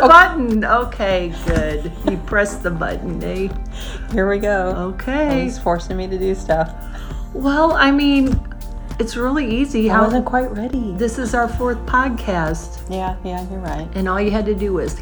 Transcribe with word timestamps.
The 0.00 0.08
button. 0.08 0.64
Okay, 0.64 1.32
good. 1.46 1.92
You 2.10 2.16
press 2.18 2.56
the 2.56 2.70
button, 2.70 3.22
eh? 3.22 3.48
Here 4.12 4.28
we 4.28 4.38
go. 4.38 4.94
Okay. 4.94 5.44
He's 5.44 5.58
forcing 5.58 5.96
me 5.96 6.06
to 6.08 6.18
do 6.18 6.34
stuff. 6.34 6.72
Well, 7.34 7.72
I 7.72 7.90
mean, 7.90 8.38
it's 8.98 9.16
really 9.16 9.46
easy. 9.48 9.90
I 9.90 10.00
wasn't 10.00 10.26
quite 10.26 10.50
ready. 10.50 10.94
this 10.96 11.18
is 11.18 11.34
our 11.34 11.48
fourth 11.48 11.78
podcast, 11.86 12.80
Yeah, 12.90 13.16
yeah, 13.24 13.48
you're 13.50 13.60
right. 13.60 13.88
and 13.94 14.08
all 14.08 14.20
you 14.20 14.30
had 14.30 14.44
to 14.46 14.54
do 14.54 14.72
was 14.74 15.00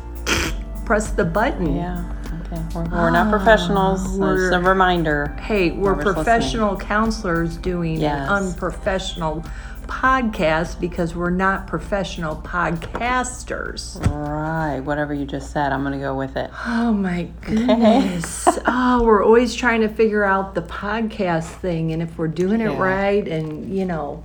press 0.84 1.10
the 1.10 1.24
button. 1.24 1.74
Yeah. 1.76 2.14
Okay. 2.52 2.62
We're, 2.74 2.84
we're 2.84 3.10
not 3.10 3.30
professionals. 3.30 4.00
Ah, 4.04 4.16
we're- 4.18 4.54
a 4.54 4.60
reminder. 4.60 5.36
Hey, 5.40 5.70
we're 5.72 5.94
Whoever's 5.94 6.14
professional 6.14 6.76
counselors 6.76 7.56
doing 7.56 8.00
Yes. 8.00 8.28
an 8.28 8.44
unprofessional 8.46 9.44
podcast 9.88 10.78
because 10.78 11.14
we're 11.14 11.30
not 11.30 11.66
professional 11.66 12.36
podcasters. 12.36 13.98
Right. 14.08 14.80
Whatever 14.80 15.14
you 15.14 15.24
just 15.24 15.50
said, 15.50 15.72
I'm 15.72 15.82
going 15.82 15.94
to 15.94 15.98
go 15.98 16.14
with 16.14 16.36
it. 16.36 16.50
Oh 16.66 16.92
my 16.92 17.24
goodness. 17.40 18.46
oh, 18.66 19.02
we're 19.02 19.24
always 19.24 19.54
trying 19.54 19.80
to 19.80 19.88
figure 19.88 20.24
out 20.24 20.54
the 20.54 20.62
podcast 20.62 21.46
thing 21.56 21.92
and 21.92 22.02
if 22.02 22.16
we're 22.18 22.28
doing 22.28 22.60
it 22.60 22.68
right 22.68 23.26
and 23.26 23.74
you 23.74 23.84
know 23.84 24.22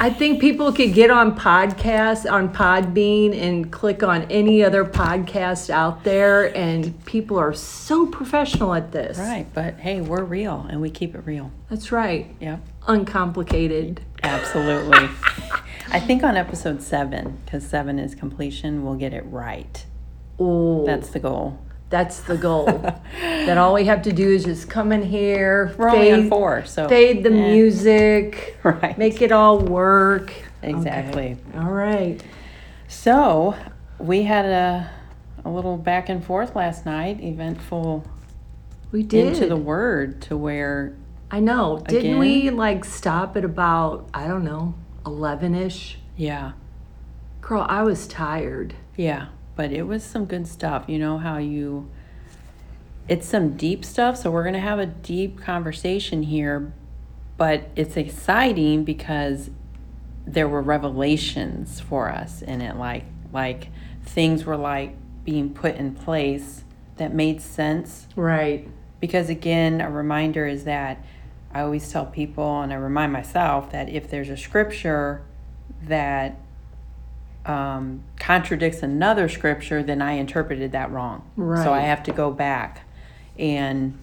I 0.00 0.10
think 0.10 0.40
people 0.40 0.72
could 0.72 0.94
get 0.94 1.10
on 1.10 1.36
podcasts 1.36 2.30
on 2.30 2.54
Podbean 2.54 3.36
and 3.36 3.72
click 3.72 4.04
on 4.04 4.22
any 4.30 4.62
other 4.62 4.84
podcast 4.84 5.70
out 5.70 6.04
there 6.04 6.56
and 6.56 7.04
people 7.04 7.36
are 7.36 7.52
so 7.52 8.06
professional 8.06 8.74
at 8.74 8.92
this. 8.92 9.18
Right. 9.18 9.46
But 9.52 9.74
hey, 9.74 10.00
we're 10.00 10.22
real 10.22 10.68
and 10.70 10.80
we 10.80 10.88
keep 10.88 11.16
it 11.16 11.22
real. 11.26 11.50
That's 11.68 11.90
right. 11.90 12.32
Yep. 12.38 12.60
Uncomplicated. 12.86 14.02
Absolutely. 14.22 15.08
I 15.90 16.00
think 16.00 16.22
on 16.22 16.36
episode 16.36 16.82
seven, 16.82 17.38
because 17.44 17.66
seven 17.66 17.98
is 17.98 18.14
completion, 18.14 18.84
we'll 18.84 18.96
get 18.96 19.12
it 19.14 19.24
right. 19.26 19.84
Oh, 20.38 20.84
That's 20.84 21.10
the 21.10 21.18
goal. 21.18 21.58
that's 21.90 22.20
the 22.20 22.36
goal. 22.36 22.66
that 23.20 23.56
all 23.58 23.72
we 23.74 23.84
have 23.86 24.02
to 24.02 24.12
do 24.12 24.28
is 24.30 24.44
just 24.44 24.68
come 24.68 24.92
in 24.92 25.02
here, 25.02 25.74
We're 25.78 25.88
only 25.90 26.12
on 26.12 26.28
four, 26.28 26.64
so. 26.66 26.88
fade 26.88 27.22
the 27.24 27.30
eh, 27.30 27.52
music, 27.52 28.58
Right. 28.62 28.96
make 28.98 29.22
it 29.22 29.32
all 29.32 29.58
work. 29.58 30.32
Exactly. 30.62 31.36
Okay. 31.48 31.58
All 31.58 31.72
right. 31.72 32.22
So 32.88 33.54
we 33.98 34.24
had 34.24 34.44
a, 34.44 34.90
a 35.44 35.50
little 35.50 35.76
back 35.78 36.08
and 36.08 36.22
forth 36.24 36.54
last 36.54 36.84
night, 36.84 37.20
eventful 37.22 38.04
We 38.92 39.02
did. 39.02 39.28
into 39.28 39.46
the 39.46 39.56
word 39.56 40.20
to 40.22 40.36
where 40.36 40.94
I 41.30 41.40
know. 41.40 41.82
Didn't 41.86 42.18
we 42.18 42.50
like 42.50 42.84
stop 42.84 43.36
at 43.36 43.44
about, 43.44 44.08
I 44.14 44.26
don't 44.26 44.44
know, 44.44 44.74
11 45.06 45.54
ish? 45.54 45.98
yeah 46.16 46.52
Girl, 47.40 47.64
I 47.68 47.82
was 47.82 48.06
tired. 48.08 48.74
yeah 48.96 49.28
but 49.56 49.72
it 49.72 49.82
was 49.84 50.02
some 50.04 50.24
good 50.24 50.46
stuff 50.46 50.84
you 50.88 50.98
know 50.98 51.18
how 51.18 51.36
you 51.38 51.88
it's 53.08 53.26
some 53.26 53.56
deep 53.56 53.84
stuff 53.84 54.16
so 54.16 54.30
we're 54.30 54.44
gonna 54.44 54.58
have 54.60 54.78
a 54.80 54.86
deep 54.86 55.40
conversation 55.40 56.22
here 56.24 56.72
but 57.36 57.68
it's 57.76 57.96
exciting 57.96 58.82
because 58.84 59.50
there 60.26 60.46
were 60.48 60.60
revelations 60.62 61.80
for 61.80 62.08
us 62.10 62.42
in 62.42 62.60
it 62.60 62.76
like 62.76 63.04
like 63.32 63.68
things 64.04 64.44
were 64.44 64.56
like 64.56 64.94
being 65.24 65.52
put 65.54 65.74
in 65.76 65.94
place 65.94 66.64
that 66.96 67.12
made 67.14 67.40
sense 67.40 68.06
Right. 68.16 68.68
because 69.00 69.28
again 69.30 69.80
a 69.80 69.90
reminder 69.90 70.46
is 70.46 70.64
that 70.64 71.02
i 71.52 71.60
always 71.60 71.90
tell 71.90 72.06
people 72.06 72.60
and 72.60 72.72
i 72.72 72.76
remind 72.76 73.12
myself 73.12 73.70
that 73.72 73.88
if 73.88 74.08
there's 74.10 74.28
a 74.28 74.36
scripture 74.36 75.22
that 75.82 76.36
um, 77.46 78.02
contradicts 78.18 78.82
another 78.82 79.28
scripture 79.28 79.82
then 79.82 80.02
i 80.02 80.12
interpreted 80.12 80.72
that 80.72 80.90
wrong 80.90 81.22
Right. 81.36 81.64
so 81.64 81.72
i 81.72 81.80
have 81.80 82.02
to 82.04 82.12
go 82.12 82.30
back 82.30 82.82
and 83.38 83.98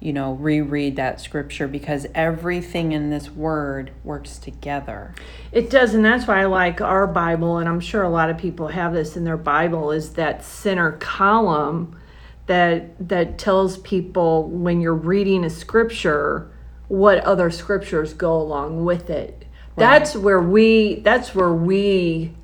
you 0.00 0.12
know 0.12 0.32
reread 0.32 0.96
that 0.96 1.20
scripture 1.20 1.68
because 1.68 2.06
everything 2.14 2.92
in 2.92 3.10
this 3.10 3.30
word 3.30 3.92
works 4.02 4.38
together 4.38 5.14
It 5.52 5.68
does, 5.68 5.94
and 5.94 6.04
that's 6.04 6.26
why 6.26 6.40
I 6.42 6.44
like 6.46 6.80
our 6.80 7.06
Bible, 7.06 7.58
and 7.58 7.68
I'm 7.68 7.80
sure 7.80 8.02
a 8.02 8.08
lot 8.08 8.30
of 8.30 8.38
people 8.38 8.68
have 8.68 8.92
this 8.94 9.16
in 9.16 9.24
their 9.24 9.36
Bible, 9.36 9.90
is 9.90 10.12
that 10.14 10.42
center 10.44 10.92
column 10.92 11.98
that 12.46 13.08
that 13.08 13.36
tells 13.36 13.78
people 13.78 14.48
when 14.48 14.80
you're 14.80 14.94
reading 14.94 15.44
a 15.44 15.50
scripture 15.50 16.50
what 16.90 17.18
other 17.18 17.50
scriptures 17.50 18.12
go 18.14 18.34
along 18.34 18.84
with 18.84 19.08
it. 19.10 19.44
That's 19.76 20.16
where 20.16 20.40
we 20.40 20.96
that's 20.96 21.34
where 21.36 21.52
we 21.52 22.34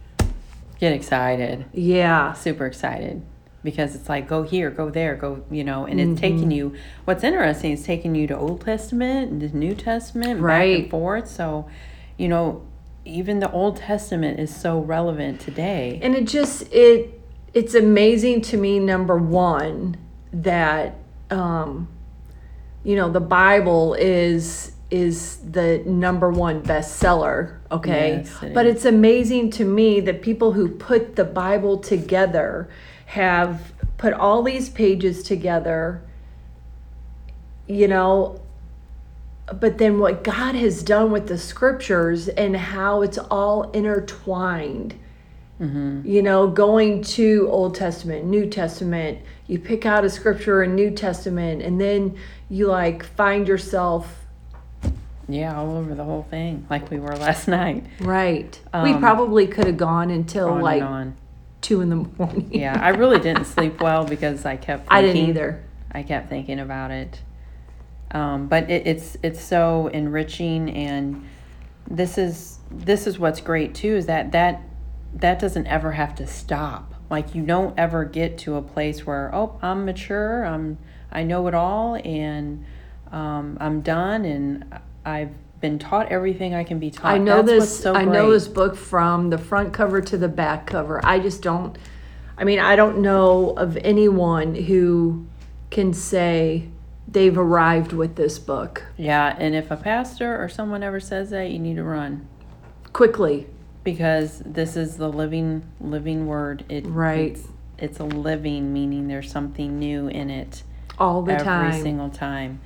get 0.79 0.93
excited 0.93 1.65
yeah. 1.73 2.33
super 2.33 2.65
excited 2.65 3.23
because 3.65 3.97
it's 3.97 4.09
like 4.09 4.29
go 4.29 4.45
here 4.45 4.71
go 4.71 4.89
there 4.89 5.17
go 5.17 5.43
you 5.51 5.65
know 5.65 5.85
and 5.85 6.01
it's 6.01 6.21
taking 6.21 6.51
you 6.53 6.75
what's 7.05 7.25
interesting 7.25 7.73
is 7.73 7.83
taking 7.83 8.15
you 8.15 8.27
to 8.29 8.37
old 8.37 8.61
testament 8.61 9.31
and 9.33 9.43
the 9.43 9.49
new 9.49 9.75
testament 9.75 10.35
back 10.39 10.43
Right. 10.43 10.81
and 10.83 10.91
forth 10.91 11.29
so 11.29 11.69
you 12.17 12.29
know 12.29 12.65
even 13.05 13.41
the 13.41 13.51
old 13.51 13.79
testament 13.79 14.39
is 14.39 14.55
so 14.55 14.79
relevant 14.79 15.41
today 15.41 15.99
And 16.03 16.15
it 16.15 16.27
just 16.27 16.73
it 16.73 17.21
it's 17.53 17.75
amazing 17.75 18.43
to 18.43 18.57
me 18.57 18.79
number 18.79 19.17
one 19.19 19.97
that 20.33 20.95
um 21.31 21.89
you 22.87 22.97
know 22.97 23.11
the 23.11 23.21
Bible 23.21 23.95
is 23.95 24.73
is 24.89 25.39
the 25.39 25.83
number 25.85 26.31
one 26.31 26.63
bestseller, 26.63 27.59
okay? 27.73 28.23
Yes, 28.25 28.43
it 28.43 28.55
but 28.55 28.67
it's 28.67 28.85
amazing 28.85 29.51
to 29.51 29.65
me 29.65 30.01
that 30.01 30.23
people 30.23 30.53
who 30.53 30.69
put 30.69 31.17
the 31.17 31.25
Bible 31.25 31.79
together 31.79 32.69
have 33.07 33.73
put 33.99 34.13
all 34.13 34.43
these 34.43 34.69
pages 34.69 35.23
together 35.23 36.03
you 37.67 37.89
know? 37.89 38.41
But 39.61 39.79
then 39.79 39.99
what 40.01 40.25
God 40.25 40.55
has 40.57 40.83
done 40.83 41.13
with 41.13 41.29
the 41.29 41.39
scriptures 41.39 42.29
and 42.29 42.57
how 42.57 43.03
it's 43.03 43.19
all 43.19 43.71
intertwined. 43.71 44.99
Mm-hmm. 45.61 46.03
You 46.05 46.23
know, 46.23 46.49
going 46.49 47.03
to 47.03 47.49
Old 47.51 47.77
Testament, 47.77 48.25
New 48.27 48.51
Testament, 48.51 49.21
you 49.47 49.59
pick 49.59 49.87
out 49.87 50.05
a 50.05 50.11
scripture 50.11 50.63
in 50.63 50.75
New 50.75 50.91
Testament, 50.91 51.63
and 51.63 51.81
then 51.81 52.17
you 52.51 52.67
like 52.67 53.05
find 53.05 53.47
yourself 53.49 54.23
yeah 55.29 55.57
all 55.59 55.77
over 55.77 55.93
the 55.95 56.05
whole 56.05 56.23
thing 56.31 56.65
like 56.71 56.89
we 56.89 57.01
were 57.01 57.17
last 57.17 57.49
night 57.61 57.85
right. 58.01 58.61
we 58.85 58.93
Um, 58.93 59.01
probably 59.01 59.49
could 59.49 59.67
have 59.67 59.77
gone 59.77 60.09
until 60.11 60.51
on 60.51 60.61
like 60.61 60.83
on 60.83 61.17
two 61.61 61.81
in 61.81 61.89
the 61.89 61.97
morning. 61.97 62.49
yeah 62.53 62.79
i 62.81 62.91
really 62.91 63.19
didn't 63.19 63.45
sleep 63.57 63.81
well 63.81 64.05
because 64.05 64.45
i 64.47 64.55
kept 64.57 64.87
I 64.89 65.03
didn't 65.03 65.29
either. 65.31 65.63
I 65.91 66.03
kept 66.05 66.29
thinking 66.29 66.61
about 66.61 66.91
it. 66.93 67.21
Um, 68.13 68.47
but 68.49 68.71
it, 68.71 68.87
it's 68.87 69.17
it's 69.23 69.41
so 69.41 69.89
enriching, 69.89 70.71
and 70.71 71.27
this 71.89 72.19
is 72.19 72.59
this 72.71 73.07
is 73.07 73.19
what's 73.19 73.41
great 73.41 73.75
too 73.75 73.97
is 73.97 74.07
that 74.07 74.31
that 74.33 74.61
that 75.15 75.39
doesn't 75.39 75.67
ever 75.67 75.93
have 75.93 76.15
to 76.17 76.27
stop. 76.27 76.93
Like 77.09 77.35
you 77.35 77.45
don't 77.45 77.79
ever 77.79 78.05
get 78.05 78.39
to 78.39 78.57
a 78.57 78.63
place 78.63 79.07
where 79.07 79.35
oh 79.35 79.59
I'm 79.63 79.85
mature, 79.85 80.45
I'm 80.45 80.79
I 81.11 81.23
know 81.23 81.47
it 81.47 81.55
all, 81.55 81.95
and 82.05 82.65
um, 83.13 83.57
I'm 83.61 83.81
done, 83.81 84.25
and 84.25 84.81
I've 85.05 85.31
been 85.61 85.79
taught 85.79 86.09
everything 86.11 86.55
I 86.55 86.65
can 86.65 86.79
be 86.79 86.91
taught. 86.91 87.07
I 87.07 87.19
know 87.19 87.43
That's 87.43 87.67
this. 87.67 87.81
so 87.81 87.95
I 87.95 88.05
know 88.05 88.31
this 88.31 88.49
book 88.49 88.77
from 88.77 89.31
the 89.31 89.39
front 89.39 89.73
cover 89.73 90.01
to 90.01 90.19
the 90.19 90.29
back 90.29 90.67
cover. 90.67 91.01
I 91.05 91.19
just 91.19 91.43
don't. 91.43 91.77
I 92.37 92.45
mean, 92.45 92.59
I 92.59 92.77
don't 92.77 92.99
know 92.99 93.51
of 93.51 93.79
anyone 93.79 94.55
who 94.55 95.27
can 95.71 95.95
say 95.95 96.69
they've 97.09 97.39
arrived 97.39 97.93
with 97.93 98.17
this 98.17 98.39
book 98.39 98.85
Yeah, 98.97 99.35
and 99.39 99.55
if 99.55 99.71
a 99.71 99.77
pastor 99.77 100.43
or 100.43 100.49
someone 100.49 100.83
ever 100.83 101.01
says 101.01 101.31
that, 101.31 101.51
you 101.51 101.59
need 101.59 101.77
to 101.77 101.85
run. 101.85 102.27
quickly. 102.93 103.47
Because 103.87 104.41
this 104.45 104.77
is 104.77 104.99
the 104.99 105.09
living 105.09 105.63
living 105.81 106.27
word 106.27 106.65
it 106.69 106.85
Right. 106.87 107.31
it's, 107.33 107.49
it's 107.79 107.99
a 108.01 108.05
living 108.05 108.73
meaning 108.75 109.09
there's 109.09 109.31
something 109.31 109.79
new 109.79 110.09
in 110.09 110.29
it 110.29 110.63
All 110.99 111.23
the 111.23 111.33
every 111.33 111.45
time. 111.45 111.73
Mm-hmm. 111.73 111.83
single 111.83 112.11
time 112.11 112.61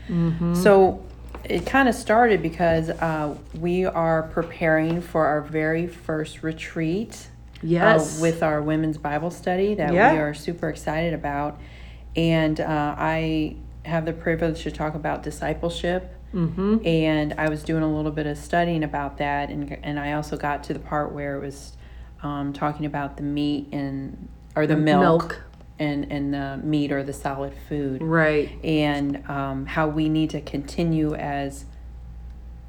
so 0.55 1.05
it 1.45 1.65
kind 1.67 1.89
of 1.89 1.95
started 1.95 2.43
because 2.43 2.91
uh, 2.91 3.37
we 3.59 3.85
are 3.85 4.25
preparing 4.25 5.01
for 5.01 5.27
our 5.27 5.41
very 5.41 5.87
first 5.87 6.43
retreat 6.43 7.29
Yes. 7.63 8.19
uh, 8.19 8.23
with 8.23 8.43
our 8.43 8.61
women's 8.63 8.97
Bible 8.99 9.31
study 9.31 9.75
that 9.75 9.93
Yeah. 9.93 10.13
we 10.15 10.19
are 10.19 10.33
super 10.33 10.69
excited 10.71 11.13
about. 11.13 11.61
And 12.17 12.59
uh, 12.59 12.95
I 12.97 13.57
have 13.85 14.07
the 14.07 14.13
privilege 14.15 14.63
to 14.63 14.71
talk 14.71 14.95
about 14.95 15.23
discipleship. 15.23 16.11
Mm-hmm. 16.35 16.87
And 16.87 17.35
I 17.39 17.49
was 17.49 17.63
doing 17.63 17.83
a 17.83 17.93
little 17.95 18.13
bit 18.13 18.27
of 18.27 18.39
studying 18.39 18.85
about 18.85 19.19
that. 19.19 19.51
And, 19.51 19.77
and 19.83 19.99
I 19.99 20.13
also 20.13 20.37
got 20.37 20.63
to 20.65 20.73
the 20.73 20.79
part 20.79 21.13
where 21.13 21.37
it 21.37 21.41
was 21.41 21.77
um, 22.23 22.53
talking 22.53 22.87
about 22.87 23.17
the 23.17 23.23
meat 23.23 23.69
and, 23.73 24.29
or 24.55 24.67
the 24.67 24.77
milk, 24.77 25.01
Milk. 25.23 25.43
And, 25.79 26.13
and 26.13 26.35
the 26.35 26.61
meat 26.63 26.93
or 26.93 27.03
the 27.03 27.13
solid 27.13 27.55
food 27.69 28.03
Right. 28.03 28.51
and 28.63 29.29
um, 29.29 29.67
how 29.67 29.89
we 29.89 30.09
need 30.09 30.31
to 30.31 30.41
continue 30.41 31.15
as 31.15 31.65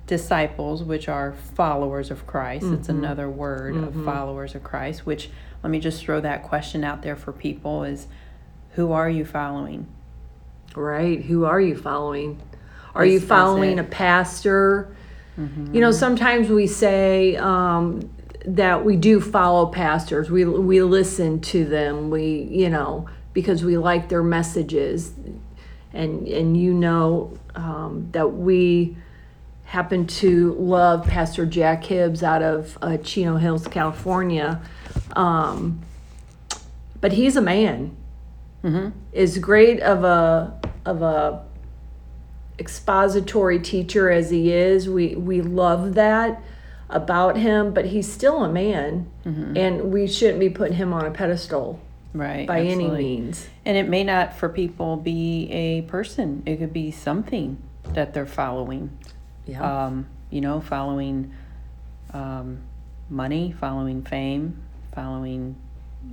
disciples, 0.08 0.84
which 0.84 1.08
are 1.08 1.34
followers 1.34 2.12
of 2.12 2.25
Christ. 2.28 2.66
It's 2.66 2.90
another 2.90 3.30
word 3.30 3.75
of 3.78 4.04
followers 4.04 4.56
of 4.56 4.63
Christ, 4.63 5.06
which 5.06 5.30
let 5.63 5.69
me 5.69 5.80
just 5.80 6.02
throw 6.04 6.19
that 6.22 6.44
question 6.44 6.84
out 6.84 7.02
there 7.02 7.16
for 7.16 7.31
people 7.31 7.84
is 7.84 8.08
who 8.72 8.92
are 8.92 9.10
you 9.10 9.24
following? 9.25 9.88
Right. 10.75 11.22
Who 11.25 11.46
are 11.46 11.62
you 11.62 11.75
following? 11.78 12.42
Are 12.95 13.05
Is- 13.05 13.11
you 13.13 13.17
is 13.19 13.25
following 13.25 13.77
it- 13.77 13.81
a 13.81 13.83
pastor? 13.83 14.95
You 15.73 15.81
know, 15.81 15.91
sometimes 15.91 16.49
we 16.49 16.67
say 16.67 17.35
um, 17.38 18.07
that 18.45 18.85
we 18.85 18.95
do 18.95 19.19
follow 19.19 19.65
pastors. 19.67 20.29
We 20.29 20.45
we 20.45 20.83
listen 20.83 21.39
to 21.41 21.65
them. 21.65 22.11
We 22.11 22.47
you 22.51 22.69
know 22.69 23.09
because 23.33 23.63
we 23.63 23.75
like 23.77 24.07
their 24.09 24.21
messages, 24.21 25.13
and 25.93 26.27
and 26.27 26.55
you 26.55 26.73
know 26.73 27.35
um, 27.55 28.09
that 28.11 28.33
we 28.33 28.95
happen 29.63 30.05
to 30.05 30.53
love 30.59 31.07
Pastor 31.07 31.45
Jack 31.47 31.85
Hibbs 31.85 32.21
out 32.21 32.43
of 32.43 32.77
uh, 32.83 32.97
Chino 32.97 33.38
Hills, 33.38 33.67
California. 33.67 34.61
Um, 35.15 35.81
but 36.99 37.13
he's 37.13 37.35
a 37.35 37.41
man. 37.41 37.95
Mm-hmm. 38.63 38.89
As 39.15 39.39
great 39.39 39.79
of 39.79 40.03
a 40.03 40.53
of 40.85 41.01
a 41.01 41.43
expository 42.59 43.59
teacher 43.59 44.09
as 44.12 44.30
he 44.30 44.51
is, 44.51 44.88
we 44.89 45.15
we 45.15 45.42
love 45.42 45.94
that 45.95 46.42
about 46.89 47.38
him. 47.38 47.74
But 47.74 47.86
he's 47.86 48.12
still 48.12 48.44
a 48.44 48.50
man, 48.51 49.09
and 49.25 49.92
we 49.92 50.07
shouldn't 50.07 50.39
be 50.39 50.50
putting 50.50 50.75
him 50.77 50.94
on 50.94 51.06
a 51.06 51.12
pedestal 51.12 51.80
Right. 52.13 52.45
by 52.45 52.62
any 52.62 52.89
means. 52.89 53.48
And 53.65 53.77
it 53.77 53.88
may 53.88 54.03
not 54.03 54.36
for 54.36 54.50
people 54.50 54.98
be 54.98 55.50
a 55.51 55.81
person. 55.83 56.44
It 56.45 56.57
could 56.57 56.74
be 56.74 56.92
something 56.92 57.57
that 57.94 58.13
they're 58.13 58.25
following. 58.25 58.98
Yeah. 59.48 59.86
Um, 59.86 60.07
you 60.30 60.42
know, 60.42 60.59
following 60.62 61.33
um, 62.13 62.59
money, 63.09 63.53
following 63.57 64.01
fame, 64.03 64.62
following 64.94 65.56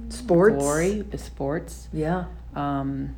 Sports. 0.08 0.56
glory, 0.56 1.00
the 1.02 1.18
sports. 1.18 1.88
Yeah. 1.92 2.26
um, 2.54 3.14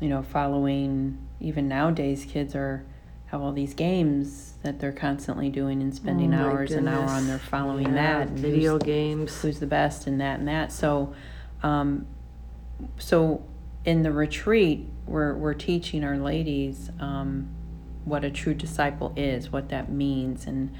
you 0.00 0.08
know, 0.08 0.22
following 0.22 1.18
even 1.40 1.68
nowadays, 1.68 2.24
kids 2.24 2.54
are 2.54 2.84
have 3.26 3.42
all 3.42 3.52
these 3.52 3.74
games 3.74 4.54
that 4.62 4.80
they're 4.80 4.90
constantly 4.92 5.50
doing 5.50 5.82
and 5.82 5.94
spending 5.94 6.32
Oh 6.32 6.38
hours 6.48 6.70
and 6.72 6.88
hour 6.88 7.04
on 7.04 7.26
They're 7.26 7.38
following 7.38 7.88
Yeah, 7.94 8.24
that 8.24 8.30
video 8.30 8.72
who's, 8.74 8.82
games. 8.82 9.42
who's 9.42 9.60
the 9.60 9.66
best 9.66 10.06
and 10.06 10.18
that 10.20 10.38
and 10.38 10.48
that. 10.48 10.72
So, 10.72 11.14
um, 11.62 12.06
so 12.98 13.44
in 13.84 14.02
the 14.02 14.12
retreat, 14.12 14.86
we're 15.06 15.34
we're 15.34 15.54
teaching 15.54 16.04
our 16.04 16.16
ladies 16.16 16.90
um, 17.00 17.48
what 18.04 18.24
a 18.24 18.30
true 18.30 18.54
disciple 18.54 19.12
is, 19.16 19.52
what 19.52 19.68
that 19.68 19.90
means, 19.90 20.46
and 20.46 20.74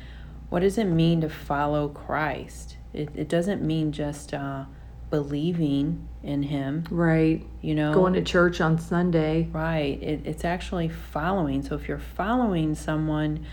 what 0.48 0.60
does 0.60 0.78
it 0.78 0.84
mean 0.84 1.20
to 1.20 1.28
follow 1.28 1.88
Christ. 1.88 2.76
It 2.94 3.10
it 3.14 3.28
doesn't 3.28 3.62
mean 3.62 3.92
just 3.92 4.32
uh, 4.32 4.64
believing 5.10 6.06
in 6.22 6.42
Him 6.42 6.84
Right. 6.90 7.44
you 7.62 7.74
know 7.74 7.92
Going 7.94 8.14
to 8.14 8.22
church 8.22 8.60
on 8.60 8.78
Sunday. 8.78 9.48
right 9.52 10.02
it, 10.02 10.20
it's 10.24 10.44
actually 10.44 10.88
following 10.88 11.62
so 11.62 11.74
if 11.74 11.88
you're 11.88 11.98
following 11.98 12.74
someone 12.74 13.44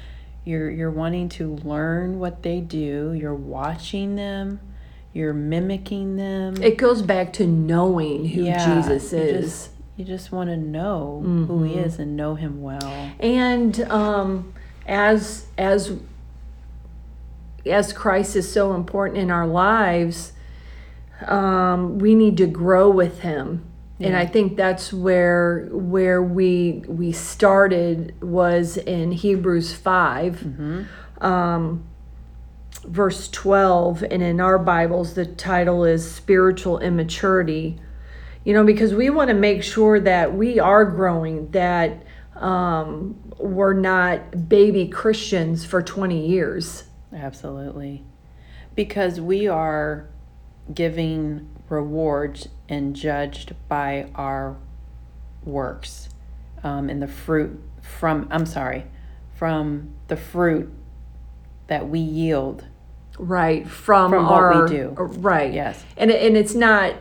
you're 0.44 0.70
you're 0.70 0.92
wanting 0.92 1.30
to 1.30 1.56
learn 1.64 2.20
what 2.20 2.44
they 2.44 2.60
do 2.62 3.14
you're 3.14 3.34
watching 3.36 4.16
them 4.16 4.60
you're 5.14 5.34
mimicking 5.34 6.18
them 6.18 6.62
It 6.62 6.78
goes 6.78 7.02
back 7.02 7.32
to 7.34 7.48
knowing 7.48 8.26
who 8.30 8.44
Yeah, 8.44 8.82
Jesus 8.82 9.14
you 9.14 9.20
is. 9.20 9.46
just, 9.46 9.70
you 9.96 10.04
just 10.06 10.32
want 10.32 10.50
to 10.50 10.58
know 10.58 11.22
who 11.48 11.64
he 11.64 11.76
is 11.76 12.00
and 12.00 12.18
know 12.18 12.36
him 12.36 12.62
well 12.62 13.12
and 13.20 13.80
um, 13.84 14.54
as 14.88 15.46
as 15.58 15.98
as 17.66 17.92
Christ 17.94 18.36
is 18.36 18.52
so 18.52 18.74
important 18.76 19.18
in 19.18 19.32
our 19.32 19.48
lives, 19.48 20.34
um, 21.26 22.00
we 22.00 22.16
need 22.16 22.38
to 22.38 22.48
grow 22.48 22.90
with 22.90 23.22
Him, 23.22 23.66
and 24.00 24.16
I 24.16 24.26
think 24.26 24.58
that's 24.58 24.92
where 24.92 25.68
where 25.72 26.22
we 26.22 26.84
we 26.88 27.12
started 27.12 28.22
was 28.22 28.78
in 28.78 29.12
Hebrews 29.12 29.74
5 29.74 30.88
um, 31.22 31.86
verse 32.84 33.28
twelve, 33.30 34.04
and 34.04 34.22
in 34.22 34.40
our 34.42 34.60
Bibles 34.60 35.14
the 35.14 35.26
title 35.26 35.86
is 35.86 36.10
spiritual 36.10 36.80
immaturity. 36.80 37.80
You 38.44 38.54
know 38.54 38.64
because 38.64 38.94
we 38.94 39.10
want 39.10 39.30
to 39.30 39.34
make 39.34 39.64
sure 39.64 40.00
that 40.00 40.36
we 40.36 40.60
are 40.60 40.86
growing 40.86 41.50
that 41.52 42.04
um, 42.36 43.16
we're 43.38 43.74
not 43.74 44.50
baby 44.50 44.88
christians 44.88 45.66
for 45.66 45.82
20 45.82 46.28
years. 46.28 46.84
Absolutely. 47.14 48.04
Because 48.76 49.22
we 49.22 49.48
are 49.48 50.10
giving 50.74 51.48
rewards 51.70 52.50
and 52.70 52.96
judged 52.96 53.54
by 53.68 54.10
our 54.16 54.56
works 55.44 56.10
um, 56.64 56.90
and 56.90 57.02
the 57.02 57.08
fruit 57.08 57.62
from 57.82 58.28
i'm 58.32 58.46
sorry 58.46 58.86
from 59.36 59.94
the 60.08 60.16
fruit 60.16 60.72
that 61.68 61.90
we 61.90 62.00
yield. 62.00 62.66
Right 63.18 63.68
from, 63.68 64.12
From 64.12 64.26
what 64.26 64.50
we 64.50 64.56
our 64.56 64.68
do. 64.68 64.90
right. 64.98 65.54
Yes. 65.54 65.84
and 65.96 66.12
and 66.12 66.36
it's 66.36 66.54
not 66.54 66.96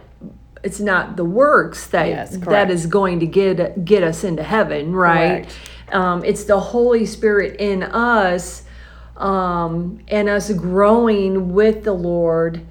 it's 0.63 0.79
not 0.81 1.17
the 1.17 1.25
works 1.25 1.89
that 1.89 2.07
Yes, 2.09 2.37
that 2.39 2.71
is 2.71 2.87
going 2.87 3.19
to 3.21 3.27
get 3.27 3.85
get 3.85 4.03
us 4.05 4.23
into 4.23 4.43
heaven 4.45 4.93
right? 4.95 5.47
Um, 5.91 6.25
it's 6.25 6.45
the 6.45 6.59
holy 6.59 7.05
spirit 7.05 7.61
in 7.61 7.83
us 7.83 8.63
um, 9.17 10.01
and 10.09 10.29
us 10.29 10.53
growing 10.53 11.53
with 11.53 11.83
the 11.83 11.93
lord 11.93 12.65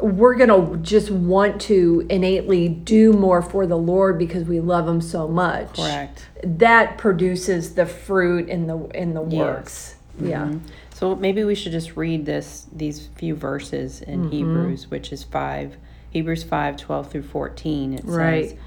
we're 0.00 0.34
gonna 0.34 0.76
just 0.78 1.10
want 1.10 1.60
to 1.60 2.06
innately 2.08 2.68
do 2.68 3.12
more 3.12 3.42
for 3.42 3.66
the 3.66 3.76
lord 3.76 4.18
because 4.18 4.44
we 4.44 4.60
love 4.60 4.86
him 4.86 5.00
so 5.00 5.26
much 5.26 5.74
correct 5.74 6.26
that 6.44 6.96
produces 6.98 7.74
the 7.74 7.84
fruit 7.86 8.48
in 8.48 8.66
the 8.66 8.78
in 8.94 9.14
the 9.14 9.22
Yes. 9.24 9.32
works 9.38 9.94
yeah 10.20 10.46
Mhm. 10.46 10.60
So 10.94 11.14
maybe 11.14 11.44
we 11.44 11.54
should 11.54 11.70
just 11.70 11.96
read 11.96 12.26
this 12.26 12.66
these 12.72 13.06
few 13.14 13.36
verses 13.36 14.00
in 14.02 14.22
Mm-hmm. 14.22 14.30
Hebrews, 14.30 14.90
which 14.90 15.12
is 15.12 15.22
five 15.22 15.76
Hebrews 16.10 16.42
5, 16.42 16.76
12 16.76 17.08
through 17.10 17.22
14. 17.22 17.92
It 17.94 18.02
Right. 18.04 18.48
says, 18.48 18.58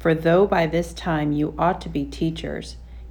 For 0.00 0.12
though 0.14 0.46
by 0.48 0.66
this 0.66 0.92
time 0.92 1.30
you 1.32 1.54
ought 1.58 1.80
to 1.82 1.88
be 1.88 2.04
teachers, 2.04 2.76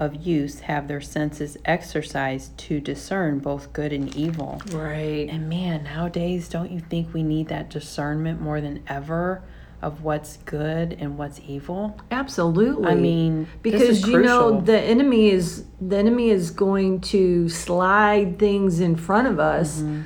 of 0.00 0.14
use 0.26 0.60
have 0.60 0.86
their 0.88 1.00
senses 1.00 1.56
exercised 1.64 2.56
to 2.56 2.80
discern 2.80 3.38
both 3.40 3.72
good 3.72 3.92
and 3.92 4.14
evil. 4.14 4.60
right 4.70 5.28
And 5.28 5.48
man, 5.48 5.84
nowadays, 5.84 6.48
don't 6.48 6.70
you 6.70 6.80
think 6.80 7.12
we 7.12 7.22
need 7.22 7.48
that 7.48 7.68
discernment 7.70 8.40
more 8.40 8.60
than 8.60 8.82
ever 8.86 9.42
of 9.82 10.02
what's 10.02 10.36
good 10.38 10.96
and 11.00 11.16
what's 11.18 11.40
evil? 11.46 11.98
absolutely 12.10 12.86
I 12.88 12.94
mean, 12.94 13.46
because 13.62 14.06
you 14.06 14.20
know 14.20 14.60
the 14.60 14.78
enemy 14.80 15.30
is 15.30 15.64
the 15.80 15.96
enemy 15.96 16.30
is 16.30 16.50
going 16.50 17.00
to 17.02 17.48
slide 17.48 18.38
things 18.38 18.80
in 18.80 18.96
front 18.96 19.26
of 19.28 19.38
us 19.40 19.80
Mm-hmm. 19.80 20.02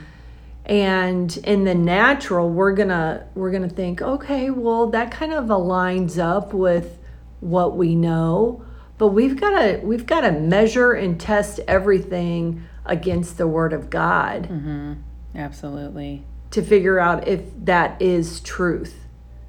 and 0.67 1.37
in 1.39 1.65
the 1.65 1.75
natural 1.75 2.49
we're 2.49 2.73
gonna 2.75 3.27
we're 3.35 3.51
gonna 3.51 3.69
think 3.69 4.01
okay 4.01 4.51
well 4.51 4.87
that 4.91 5.11
kind 5.11 5.33
of 5.33 5.47
aligns 5.47 6.19
up 6.19 6.55
with 6.55 6.99
what 7.41 7.77
we 7.77 7.95
know 7.97 8.65
but 9.03 9.09
we've 9.09 9.41
got 9.41 9.51
to 9.59 9.81
we've 9.83 10.07
got 10.07 10.21
to 10.21 10.31
measure 10.31 10.93
and 10.93 11.21
test 11.21 11.59
everything 11.67 12.65
against 12.87 13.37
the 13.37 13.49
word 13.49 13.73
of 13.73 13.91
god 13.91 14.49
Mm-hmm. 14.49 14.93
Absolutely. 15.35 16.23
to 16.53 16.63
figure 16.63 17.01
out 17.01 17.27
if 17.27 17.41
that 17.65 18.01
is 18.01 18.39
truth 18.41 18.95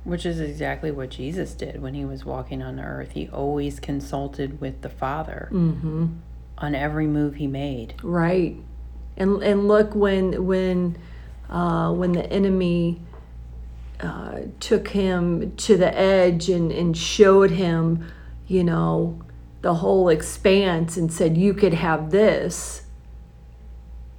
Which 0.06 0.26
is 0.26 0.40
exactly 0.40 0.90
what 0.90 1.12
Jesus 1.12 1.54
did 1.54 1.84
when 1.84 1.94
he 1.94 2.04
was 2.04 2.26
walking 2.26 2.64
on 2.64 2.80
earth. 2.80 3.12
He 3.12 3.30
always 3.30 3.80
consulted 3.80 4.60
with 4.60 4.82
the 4.82 4.90
Father. 4.90 5.50
mm-hmm 5.52 6.06
on 6.58 6.76
every 6.76 7.08
move 7.08 7.36
he 7.36 7.48
made. 7.48 7.94
Right. 8.04 8.56
And 9.18 9.44
and 9.44 9.68
look 9.68 9.94
when 9.96 10.46
when 10.46 10.98
uh, 11.50 11.92
when 11.92 12.14
the 12.14 12.26
enemy 12.32 13.02
uh, 14.00 14.40
took 14.60 14.88
him 14.90 15.56
to 15.58 15.78
the 15.78 15.96
edge 15.98 16.50
and, 16.50 16.72
and 16.72 16.98
showed 16.98 17.52
him, 17.52 18.06
you 18.48 18.64
know, 18.64 19.20
the 19.64 19.74
whole 19.76 20.10
expanse 20.10 20.96
and 20.98 21.12
said 21.12 21.36
you 21.38 21.54
could 21.56 21.74
have 21.74 22.12
this 22.12 22.84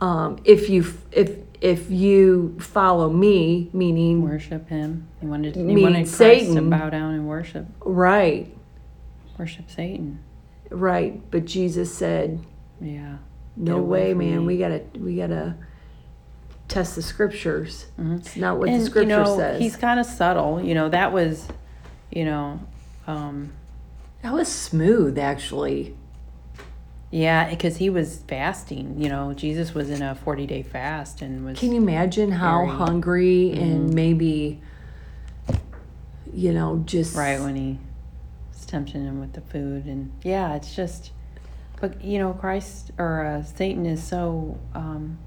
um, 0.00 0.38
if 0.44 0.68
you 0.68 0.84
if 1.12 1.38
if 1.60 1.90
you 1.90 2.56
follow 2.58 3.08
me, 3.08 3.70
meaning 3.72 4.22
Worship 4.22 4.68
him. 4.68 5.08
He 5.20 5.26
wanted, 5.26 5.54
he 5.56 5.62
wanted 5.62 6.00
Christ 6.00 6.14
Satan. 6.14 6.54
to 6.56 6.62
bow 6.62 6.90
down 6.90 7.14
and 7.14 7.26
worship 7.26 7.66
right, 7.80 8.54
worship 9.38 9.70
Satan. 9.70 10.18
right. 10.70 11.20
But 11.30 11.44
Jesus 11.46 11.94
said, 11.94 12.40
Yeah. 12.80 13.18
"No 13.56 13.80
way, 13.80 14.12
man. 14.12 14.40
me." 14.40 14.46
We 14.46 14.58
gotta 14.58 14.82
we 14.98 15.16
gotta 15.16 15.54
test 16.68 16.96
the 16.96 17.02
scriptures. 17.02 17.86
Mhm. 17.98 18.18
It's 18.18 18.36
not 18.36 18.58
what 18.58 18.68
and 18.68 18.80
the 18.82 18.84
scripture 18.86 19.10
you 19.10 19.16
know, 19.24 19.36
says." 19.38 19.60
he's 19.60 19.76
kind 19.76 20.00
of 20.00 20.04
subtle. 20.06 20.60
You 20.62 20.74
know, 20.74 20.88
that 20.90 21.12
was, 21.12 21.48
you 22.10 22.24
know, 22.26 22.60
um, 23.06 23.52
that 24.24 24.32
was 24.32 24.48
smooth, 24.48 25.18
actually. 25.18 25.94
yeah, 27.10 27.48
because 27.50 27.76
he 27.76 27.88
was 27.90 28.18
fasting. 28.26 29.00
You 29.00 29.08
know, 29.08 29.32
Jesus 29.34 29.72
was 29.74 29.88
in 29.90 30.02
a 30.02 30.14
forty 30.16 30.46
day 30.46 30.62
fast 30.64 31.22
and 31.22 31.44
was 31.44 31.58
Can 31.60 31.70
you 31.72 31.80
imagine 31.80 32.32
how 32.32 32.64
Very- 32.64 32.76
hungry 32.76 33.52
Mm-hmm. 33.54 33.62
and 33.62 33.94
maybe, 33.94 34.60
you 36.32 36.52
know, 36.52 36.82
just 36.84 37.14
right 37.16 37.38
when 37.40 37.54
he 37.54 37.78
was 38.52 38.66
tempting 38.66 39.04
him 39.04 39.20
with 39.20 39.34
the 39.34 39.40
food, 39.42 39.84
and 39.86 40.10
yeah, 40.24 40.54
it's 40.56 40.74
just, 40.74 41.12
but 41.80 42.02
you 42.02 42.18
know, 42.18 42.32
Christ 42.32 42.90
or 42.98 43.24
uh, 43.24 43.42
Satan 43.44 43.86
is 43.86 44.02
so, 44.02 44.58
um, 44.74 45.18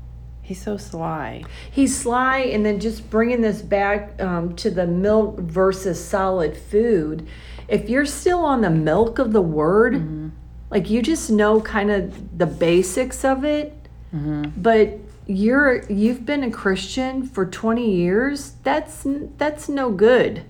he's 0.47 0.61
so 0.61 0.77
sly. 0.77 1.43
he's 1.69 1.95
sly, 1.97 2.39
and 2.39 2.65
then 2.65 2.79
just 2.79 3.09
bringing 3.09 3.41
this 3.41 3.61
back 3.61 4.19
um, 4.21 4.55
to 4.55 4.69
the 4.69 4.87
milk 4.87 5.39
versus 5.39 6.03
solid 6.03 6.55
food. 6.57 7.27
If 7.67 7.89
you're 7.89 8.05
still 8.05 8.39
on 8.45 8.61
the 8.61 8.69
milk 8.69 9.19
of 9.19 9.33
the 9.33 9.41
word, 9.41 9.93
Mm-hmm. 9.95 10.27
like 10.71 10.89
you 10.89 11.01
just 11.01 11.29
know 11.29 11.59
kind 11.61 11.91
of 11.91 12.37
the 12.37 12.45
basics 12.47 13.23
of 13.25 13.43
it, 13.43 13.73
hmm 14.11 14.43
but 14.55 14.97
you're 15.29 15.83
you've 15.91 16.25
been 16.25 16.43
a 16.43 16.49
Christian 16.51 17.23
for 17.27 17.45
20 17.45 17.91
years. 17.93 18.53
That's 18.63 19.05
that's 19.37 19.67
no 19.67 19.91
good. 19.91 20.43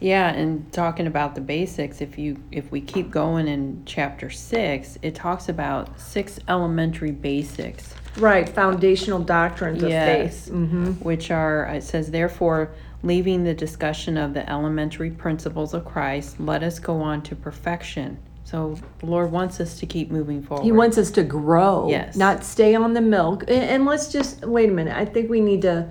Yeah, 0.00 0.28
and 0.32 0.70
talking 0.72 1.06
about 1.06 1.34
the 1.34 1.40
basics, 1.40 2.00
if 2.00 2.18
you 2.18 2.36
if 2.52 2.70
we 2.70 2.80
keep 2.80 3.10
going 3.10 3.48
in 3.48 3.82
chapter 3.86 4.30
six, 4.30 4.96
it 5.02 5.14
talks 5.16 5.48
about 5.48 5.98
six 5.98 6.38
elementary 6.46 7.10
basics, 7.10 7.94
Right, 8.18 8.48
foundational 8.48 9.18
doctrines 9.20 9.82
of 9.82 9.90
Yes. 9.90 10.44
faith. 10.44 10.52
hmm 10.52 10.92
which 11.02 11.30
are 11.30 11.66
it 11.66 11.82
says, 11.82 12.10
therefore, 12.10 12.70
leaving 13.02 13.44
the 13.44 13.54
discussion 13.54 14.16
of 14.16 14.32
the 14.34 14.48
elementary 14.50 15.10
principles 15.10 15.74
of 15.74 15.84
Christ, 15.84 16.40
let 16.40 16.62
us 16.62 16.78
go 16.78 17.00
on 17.00 17.22
to 17.22 17.34
perfection. 17.36 18.16
So 18.44 18.76
the 19.00 19.06
Lord 19.06 19.32
wants 19.32 19.58
us 19.60 19.78
to 19.80 19.86
keep 19.86 20.10
moving 20.10 20.42
forward. 20.42 20.64
He 20.64 20.72
wants 20.72 20.96
us 20.98 21.10
to 21.12 21.22
grow, 21.22 21.88
Yes. 21.88 22.16
not 22.16 22.44
stay 22.44 22.74
on 22.74 22.92
the 22.94 23.00
milk. 23.00 23.42
And, 23.48 23.62
and 23.62 23.86
let's 23.86 24.12
just 24.12 24.44
wait 24.46 24.68
a 24.68 24.72
minute. 24.72 24.96
I 24.96 25.04
think 25.06 25.28
we 25.30 25.40
need 25.40 25.62
to 25.62 25.88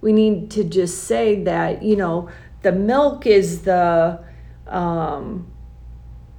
we 0.00 0.12
need 0.12 0.50
to 0.52 0.62
just 0.64 1.04
say 1.04 1.42
that 1.42 1.82
you 1.82 1.96
know 1.96 2.28
the 2.62 2.72
milk 2.72 3.26
is 3.26 3.62
the 3.62 4.20
um, 4.68 5.46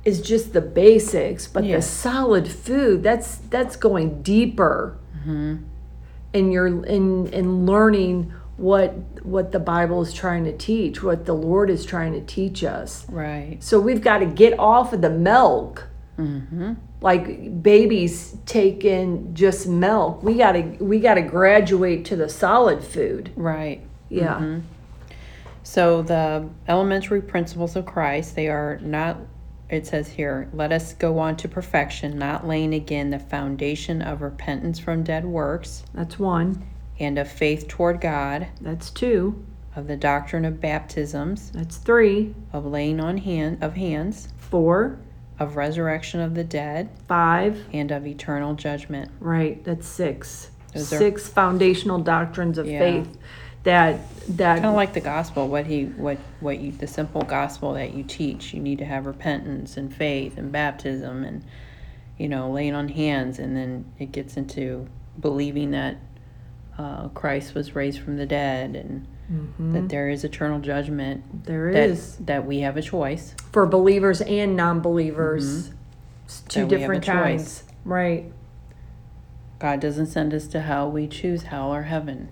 is 0.06 0.22
just 0.22 0.54
the 0.54 0.62
basics, 0.62 1.46
but 1.48 1.64
the 1.64 1.70
Yes. 1.70 1.90
solid 1.90 2.48
food 2.48 3.04
that's 3.04 3.38
that's 3.50 3.76
going 3.76 4.22
deeper 4.22 4.98
hmm 5.24 5.56
in 6.34 6.52
your 6.52 6.68
in 6.68 7.28
in 7.34 7.66
learning 7.66 8.32
what 8.58 8.94
what 9.24 9.52
the 9.52 9.60
Bible 9.60 10.02
is 10.02 10.14
trying 10.14 10.44
to 10.44 10.56
teach, 10.56 11.02
what 11.02 11.26
the 11.26 11.34
Lord 11.34 11.70
is 11.70 11.86
trying 11.86 12.14
to 12.14 12.22
teach 12.22 12.64
us. 12.64 13.10
Right. 13.10 13.58
So 13.62 13.80
we've 13.80 14.02
got 14.02 14.20
to 14.20 14.26
get 14.26 14.60
off 14.60 14.94
of 14.94 15.02
the 15.02 15.10
milk 15.10 15.88
hmm 16.18 16.74
like 17.02 17.64
babies 17.64 18.36
take 18.46 18.84
in 18.84 19.34
just 19.34 19.66
milk 19.68 20.22
we 20.22 20.34
gotta 20.34 20.64
we 20.82 21.00
gotta 21.00 21.22
graduate 21.22 22.04
to 22.04 22.18
the 22.18 22.28
solid 22.28 22.84
food 22.84 23.32
Right. 23.38 23.82
yeah 24.10 24.38
Mhm. 24.40 24.62
So 25.64 26.02
the 26.02 26.50
elementary 26.68 27.22
principles 27.22 27.76
of 27.76 27.86
Christ, 27.86 28.36
they 28.36 28.48
are 28.48 28.80
not, 28.82 29.18
it 29.70 29.86
says 29.88 30.08
here, 30.10 30.50
let 30.54 30.72
us 30.72 30.94
go 30.94 31.20
on 31.20 31.38
to 31.38 31.48
perfection, 31.48 32.18
not 32.18 32.48
laying 32.48 32.74
again 32.74 33.10
the 33.12 33.20
foundation 33.20 34.02
of 34.02 34.22
repentance 34.22 34.80
from 34.80 35.04
dead 35.04 35.26
works 35.26 35.84
that's 35.94 36.18
one. 36.18 36.66
and 37.00 37.18
of 37.20 37.32
faith 37.32 37.68
toward 37.68 38.02
God, 38.02 38.48
that's 38.62 38.90
two. 38.90 39.44
of 39.76 39.88
the 39.88 39.96
doctrine 39.96 40.44
of 40.46 40.60
baptisms, 40.60 41.52
that's 41.52 41.78
three. 41.78 42.34
of 42.52 42.66
laying 42.66 43.00
on 43.00 43.18
hand 43.18 43.64
of 43.64 43.76
hands, 43.76 44.30
four. 44.38 45.00
of 45.38 45.56
resurrection 45.56 46.20
of 46.20 46.34
the 46.36 46.44
dead, 46.44 46.90
five. 47.08 47.64
and 47.72 47.92
of 47.92 48.06
eternal 48.08 48.56
judgment. 48.56 49.12
right 49.20 49.64
that's 49.64 49.88
six. 49.88 50.50
Those 50.74 50.92
are- 50.94 50.98
six 50.98 51.28
foundational 51.30 52.00
doctrines 52.00 52.58
of 52.58 52.68
Yeah. 52.68 52.80
faith 52.80 53.18
that 53.64 54.00
that 54.38 54.56
Kind 54.56 54.66
of 54.68 54.76
like 54.76 54.94
the 54.94 55.02
gospel, 55.02 55.48
what 55.48 55.66
he, 55.66 55.86
what, 55.86 56.18
what 56.40 56.60
you, 56.60 56.72
the 56.72 56.88
simple 56.88 57.22
gospel 57.24 57.74
that 57.74 57.94
you 57.94 58.04
teach. 58.04 58.54
You 58.54 58.62
need 58.62 58.78
to 58.78 58.86
have 58.86 59.06
repentance 59.06 59.76
and 59.76 59.94
faith 59.94 60.38
and 60.38 60.52
baptism 60.52 61.24
and, 61.24 61.44
you 62.18 62.30
know, 62.30 62.52
laying 62.52 62.76
on 62.76 62.90
hands, 62.90 63.40
and 63.40 63.56
then 63.58 63.92
it 63.98 64.12
gets 64.12 64.38
into 64.38 64.88
believing 65.20 65.72
that 65.72 65.98
uh, 66.78 67.10
Christ 67.10 67.54
was 67.56 67.76
raised 67.76 68.00
from 68.00 68.18
the 68.18 68.26
dead 68.26 68.76
and 68.76 69.06
Mhm. 69.32 69.74
that 69.74 69.90
there 69.90 70.10
is 70.10 70.24
eternal 70.24 70.60
judgment. 70.60 71.44
there 71.46 71.72
that 71.72 71.90
is 71.90 72.16
that 72.18 72.48
we 72.48 72.62
have 72.62 72.78
a 72.78 72.82
choice. 72.82 73.36
for 73.52 73.68
believers 73.68 74.22
and 74.22 74.56
non-believers 74.56 75.68
two 75.68 75.72
Mm-hmm. 75.72 76.48
That 76.48 76.56
have 76.60 76.72
a 76.72 76.78
different 76.78 77.06
kinds 77.06 77.64
right 77.86 78.32
God 79.60 79.80
doesn't 79.82 80.08
send 80.08 80.34
us 80.34 80.48
to 80.48 80.62
hell. 80.62 80.90
We 80.90 81.06
choose 81.08 81.44
hell 81.44 81.72
or 81.72 81.84
heaven. 81.84 82.30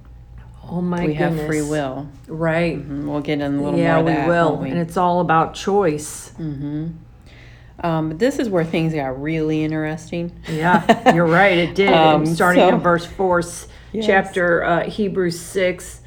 Oh 0.69 0.81
my 0.81 1.05
we 1.05 1.13
goodness 1.13 1.39
have 1.39 1.47
free 1.47 1.61
will. 1.61 2.07
right 2.27 2.77
Mhm. 2.77 3.05
We'll 3.07 3.21
get 3.21 3.39
in 3.41 3.55
a 3.59 3.61
little 3.63 3.79
yeah 3.79 4.01
more 4.01 4.09
of 4.11 4.23
we 4.23 4.27
will 4.29 4.57
we? 4.57 4.69
and 4.69 4.79
it's 4.79 4.97
all 4.97 5.19
about 5.21 5.53
choice 5.53 6.31
Mm-hmm. 6.39 6.87
Um, 7.79 8.17
this 8.17 8.39
is 8.39 8.49
where 8.49 8.63
things 8.63 8.91
got 8.93 9.21
really 9.21 9.63
interesting. 9.63 10.31
Yeah, 10.49 11.13
you're 11.13 11.27
right. 11.27 11.55
It 11.59 11.75
did. 11.81 11.93
Um, 11.93 12.25
Starting 12.25 12.63
so- 12.63 12.69
in 12.75 12.79
verse 12.79 13.05
four, 13.05 13.43
Yes. 13.93 14.05
chapter 14.07 14.63
uh, 14.63 14.89
Hebrews 14.89 15.39
six, 15.39 16.01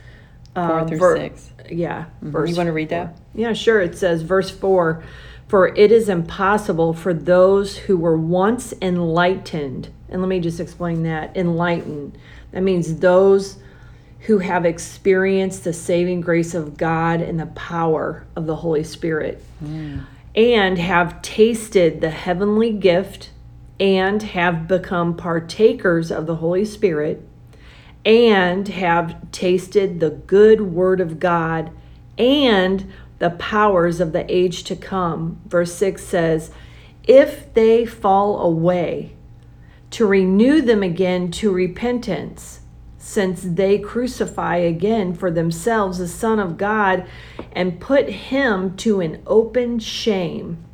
uh, 0.57 0.81
Four 0.81 0.89
through 0.89 0.99
ver- 0.99 1.17
six. 1.17 1.51
Yeah, 1.71 2.07
verse 2.23 2.51
You 2.51 2.57
want 2.57 2.67
to 2.67 2.73
read 2.73 2.89
that? 2.89 3.17
Yeah, 3.37 3.53
sure. 3.53 3.81
It 3.81 3.97
says, 3.97 4.23
verse 4.23 4.51
4 4.51 5.05
For 5.47 5.69
it 5.69 5.93
is 5.93 6.09
impossible 6.09 6.93
for 6.93 7.15
those 7.15 7.77
who 7.79 7.97
were 7.97 8.17
once 8.17 8.75
enlightened, 8.83 9.91
and 10.09 10.21
let 10.21 10.29
me 10.29 10.41
just 10.41 10.59
explain 10.59 11.05
that 11.05 11.37
enlightened. 11.37 12.19
That 12.51 12.63
means 12.65 12.97
those 12.97 13.59
who 14.21 14.39
have 14.39 14.67
experienced 14.67 15.65
the 15.65 15.73
saving 15.73 16.21
grace 16.21 16.55
of 16.55 16.77
God 16.77 17.21
and 17.21 17.41
the 17.41 17.47
power 17.47 18.27
of 18.37 18.47
the 18.47 18.57
Holy 18.57 18.85
Spirit, 18.85 19.43
mm. 19.63 20.05
and 20.35 20.79
have 20.79 21.23
tasted 21.23 22.01
the 22.01 22.11
heavenly 22.11 22.73
gift, 22.73 23.31
and 23.79 24.23
have 24.23 24.69
become 24.69 25.17
partakers 25.17 26.11
of 26.11 26.27
the 26.27 26.37
Holy 26.37 26.65
Spirit 26.65 27.27
and 28.05 28.69
have 28.69 29.31
tasted 29.31 30.01
the 30.01 30.11
good 30.11 30.61
word 30.61 31.01
of 31.01 31.21
God 31.21 31.71
and 32.17 32.91
the 33.19 33.31
powers 33.31 34.01
of 34.01 34.13
the 34.13 34.31
age 34.33 34.65
to 34.65 34.77
come. 34.77 35.41
Verse 35.47 35.75
6 35.75 36.03
says, 36.03 36.51
If 37.05 37.53
they 37.55 37.85
fall 37.85 38.41
away, 38.41 39.15
to 39.91 40.07
renew 40.07 40.63
them 40.63 40.83
again 40.83 41.31
to 41.33 41.51
repentance, 41.51 42.60
since 43.11 43.43
they 43.43 43.77
crucify 43.77 44.57
again 44.57 45.13
for 45.13 45.33
themselves 45.33 45.99
the 45.99 46.07
Son 46.07 46.39
of 46.39 46.57
God 46.57 47.05
and 47.51 47.81
put 47.81 48.09
him 48.09 48.77
to 48.77 49.01
an 49.01 49.21
open 49.27 49.81
shame. 49.81 50.65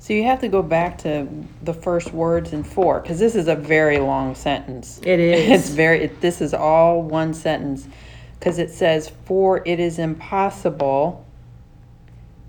So 0.00 0.12
you 0.12 0.24
have 0.24 0.40
to 0.40 0.48
go 0.48 0.64
back 0.64 0.98
to 0.98 1.28
the 1.62 1.72
first 1.72 2.12
words 2.12 2.52
in 2.52 2.64
four 2.64 2.98
because 2.98 3.20
this 3.20 3.36
is 3.36 3.46
a 3.46 3.54
very 3.54 3.98
long 3.98 4.34
sentence. 4.34 5.00
It 5.04 5.20
It's 5.20 5.68
very. 5.68 6.02
It, 6.02 6.20
this 6.20 6.40
is 6.40 6.52
all 6.52 7.00
one 7.00 7.32
sentence 7.32 7.86
because 8.40 8.58
it 8.58 8.70
says, 8.70 9.12
"For 9.24 9.62
it 9.64 9.78
is 9.78 10.00
impossible." 10.00 11.24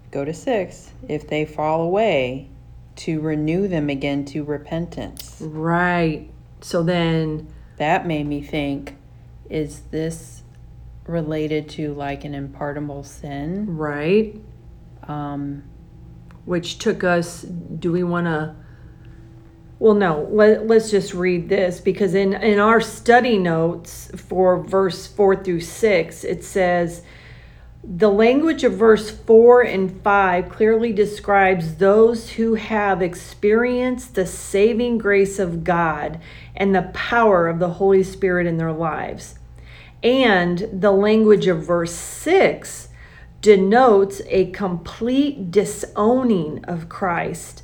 Go 0.10 0.26
to 0.26 0.34
six. 0.34 0.92
If 1.08 1.28
they 1.28 1.46
fall 1.46 1.82
away, 1.84 2.50
to 2.96 3.22
renew 3.22 3.68
them 3.68 3.92
again 3.92 4.26
to 4.26 4.44
repentance. 4.44 5.38
right. 5.40 6.28
So 6.62 6.82
then, 6.82 7.48
That 7.78 8.08
made 8.08 8.26
me 8.26 8.42
think: 8.42 8.96
Is 9.54 9.82
this 9.92 10.42
related 11.06 11.70
to 11.70 11.94
like 11.94 12.26
an 12.26 12.34
unpardonable 12.34 13.04
sin? 13.04 13.78
right. 13.78 14.36
Um, 15.08 15.64
which 16.46 16.80
took 16.80 17.04
us 17.04 17.44
do 17.44 17.92
we 17.92 18.02
want 18.04 18.26
to 18.26 18.56
Well, 19.78 19.94
no, 19.94 20.28
let, 20.32 20.66
let's 20.66 20.90
just 20.90 21.14
read 21.14 21.50
this 21.50 21.80
because 21.80 22.16
in, 22.16 22.34
in 22.34 22.58
our 22.58 22.82
study 22.82 23.38
notes 23.38 24.10
for 24.16 24.60
verse 24.64 25.06
4 25.06 25.44
through 25.44 25.62
6, 25.62 26.24
it 26.24 26.44
says, 26.44 27.04
the 27.84 28.10
language 28.10 28.64
of 28.64 28.74
verse 28.74 29.12
4 29.12 29.62
and 29.62 30.02
5 30.02 30.50
clearly 30.50 30.94
describes 30.94 31.76
those 31.76 32.32
who 32.32 32.56
have 32.56 33.04
experienced 33.04 34.16
the 34.16 34.26
saving 34.26 34.98
grace 34.98 35.38
of 35.38 35.64
God 35.64 36.20
and 36.56 36.74
the 36.74 36.90
power 36.94 37.48
of 37.48 37.60
the 37.60 37.72
Holy 37.72 38.04
Spirit 38.04 38.48
in 38.48 38.58
their 38.58 38.72
lives. 38.72 39.38
And 40.04 40.68
the 40.72 40.92
language 40.92 41.48
of 41.48 41.66
verse 41.66 41.94
6 41.94 42.90
denotes 43.42 44.22
a 44.28 44.52
complete 44.52 45.50
disowning 45.50 46.64
of 46.66 46.90
Christ. 46.90 47.64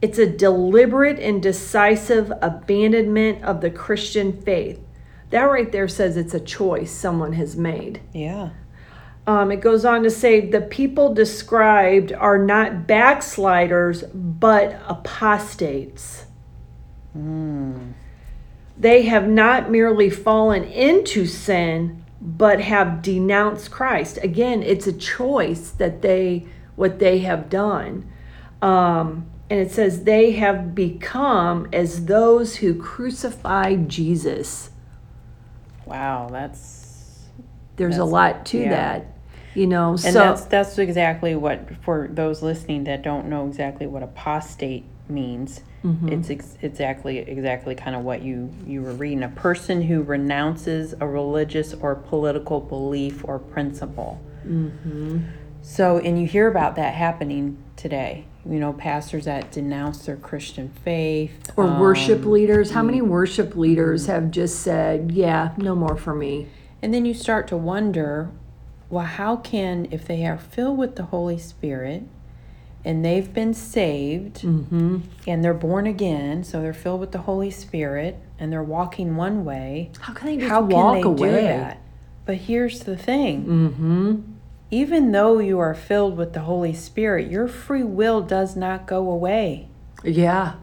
It's 0.00 0.18
a 0.18 0.26
deliberate 0.26 1.18
and 1.18 1.42
decisive 1.42 2.32
abandonment 2.40 3.42
of 3.44 3.60
the 3.60 3.70
Christian 3.70 4.32
faith. 4.32 4.80
That 5.30 5.44
right 5.44 5.70
there 5.70 5.88
says 5.88 6.16
it's 6.16 6.34
a 6.34 6.40
choice 6.40 6.90
someone 6.90 7.32
has 7.34 7.56
made. 7.56 8.00
Yeah. 8.12 8.50
Um, 9.26 9.52
it 9.52 9.60
goes 9.60 9.84
on 9.84 10.02
to 10.02 10.10
say 10.10 10.50
the 10.50 10.60
people 10.60 11.14
described 11.14 12.12
are 12.12 12.38
not 12.38 12.86
backsliders, 12.86 14.02
but 14.12 14.80
apostates. 14.88 16.26
They 18.76 19.02
have 19.02 19.28
not 19.28 19.70
merely 19.70 20.10
fallen 20.10 20.64
into 20.64 21.26
sin, 21.26 22.04
but 22.20 22.60
have 22.60 23.02
denounced 23.02 23.70
Christ. 23.70 24.18
Again, 24.22 24.62
it's 24.62 24.86
a 24.86 24.92
choice 24.92 25.70
that 25.70 26.02
they 26.02 26.46
what 26.76 26.98
they 26.98 27.18
have 27.18 27.50
done. 27.50 28.10
Um, 28.60 29.26
and 29.50 29.60
it 29.60 29.70
says 29.70 30.04
they 30.04 30.32
have 30.32 30.74
become 30.74 31.68
as 31.72 32.06
those 32.06 32.56
who 32.56 32.74
crucified 32.74 33.88
Jesus. 33.88 34.70
Wow, 35.84 36.28
that's 36.30 37.26
There's 37.76 37.98
a 37.98 38.04
lot 38.04 38.46
to 38.46 38.60
yeah. 38.60 38.70
that, 38.70 39.06
you 39.54 39.66
know. 39.66 39.90
and 39.90 40.00
so 40.00 40.12
that's 40.12 40.44
that's 40.46 40.78
exactly 40.78 41.34
what 41.34 41.68
for 41.82 42.08
those 42.10 42.40
listening 42.42 42.84
that 42.84 43.02
don't 43.02 43.28
know 43.28 43.46
exactly 43.46 43.86
what 43.86 44.02
apostate 44.02 44.84
means. 45.08 45.60
Mm-hmm. 45.84 46.08
It's 46.08 46.30
ex- 46.30 46.56
exactly 46.62 47.18
exactly 47.18 47.74
kind 47.74 47.96
of 47.96 48.02
what 48.02 48.22
you 48.22 48.52
you 48.66 48.82
were 48.82 48.92
reading. 48.92 49.22
A 49.22 49.28
person 49.28 49.82
who 49.82 50.02
renounces 50.02 50.94
a 51.00 51.06
religious 51.06 51.74
or 51.74 51.94
political 51.94 52.60
belief 52.60 53.24
or 53.24 53.38
principle. 53.38 54.20
Mm-hmm. 54.46 55.20
So, 55.62 55.98
and 55.98 56.20
you 56.20 56.26
hear 56.26 56.48
about 56.48 56.76
that 56.76 56.94
happening 56.94 57.62
today. 57.76 58.26
You 58.44 58.58
know, 58.58 58.72
pastors 58.72 59.26
that 59.26 59.52
denounce 59.52 60.06
their 60.06 60.16
Christian 60.16 60.68
faith 60.84 61.50
or 61.56 61.66
worship 61.78 62.22
um, 62.24 62.32
leaders. 62.32 62.72
How 62.72 62.82
many 62.82 63.00
worship 63.00 63.54
leaders 63.54 64.06
have 64.06 64.30
just 64.30 64.60
said, 64.60 65.12
"Yeah, 65.12 65.52
no 65.56 65.74
more 65.74 65.96
for 65.96 66.14
me"? 66.14 66.48
And 66.82 66.92
then 66.92 67.06
you 67.06 67.14
start 67.14 67.46
to 67.48 67.56
wonder, 67.56 68.30
well, 68.90 69.04
how 69.04 69.36
can, 69.36 69.86
if 69.92 70.04
they 70.04 70.26
are 70.26 70.36
filled 70.36 70.78
with 70.78 70.96
the 70.96 71.04
Holy 71.04 71.38
Spirit 71.38 72.02
and 72.84 73.04
they've 73.04 73.32
been 73.32 73.54
saved 73.54 74.42
Mm-hmm. 74.42 74.98
and 75.26 75.44
they're 75.44 75.54
born 75.54 75.86
again, 75.86 76.42
so 76.44 76.60
they're 76.60 76.72
filled 76.74 77.00
with 77.00 77.12
the 77.12 77.18
Holy 77.18 77.50
Spirit 77.50 78.18
and 78.38 78.52
they're 78.52 78.62
walking 78.62 79.16
one 79.16 79.44
way, 79.44 79.90
How 80.00 80.12
can 80.12 80.26
they 80.28 80.36
just 80.36 80.48
how 80.50 80.62
walk 80.62 81.02
can 81.02 81.16
they 81.16 81.22
away? 81.22 81.30
do 81.40 81.46
that? 81.46 81.78
But 82.26 82.36
here's 82.36 82.80
the 82.80 82.96
thing 82.96 83.44
Mm-hmm. 83.46 84.20
even 84.70 85.12
though 85.12 85.38
you 85.38 85.58
are 85.58 85.74
filled 85.74 86.16
with 86.16 86.32
the 86.32 86.40
Holy 86.40 86.72
Spirit, 86.74 87.30
your 87.30 87.46
free 87.48 87.82
will 87.84 88.20
does 88.22 88.56
not 88.56 88.86
go 88.86 89.10
away. 89.10 89.68
Yeah, 90.04 90.54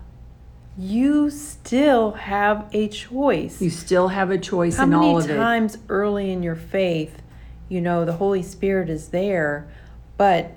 You 0.77 1.29
still 1.29 2.11
have 2.13 2.67
a 2.73 2.87
choice. 2.89 3.61
you 3.61 3.69
still 3.69 4.09
have 4.09 4.31
a 4.31 4.37
choice 4.37 4.77
How 4.77 4.83
in 4.83 4.89
many 4.89 5.07
all 5.07 5.17
of 5.19 5.29
it. 5.29 5.35
times 5.35 5.77
early 5.89 6.31
in 6.31 6.43
your 6.43 6.55
faith, 6.55 7.21
you 7.69 7.79
know, 7.81 8.03
the 8.03 8.13
Holy 8.13 8.41
Spirit 8.43 8.89
is 8.89 9.09
there, 9.09 9.67
but 10.17 10.51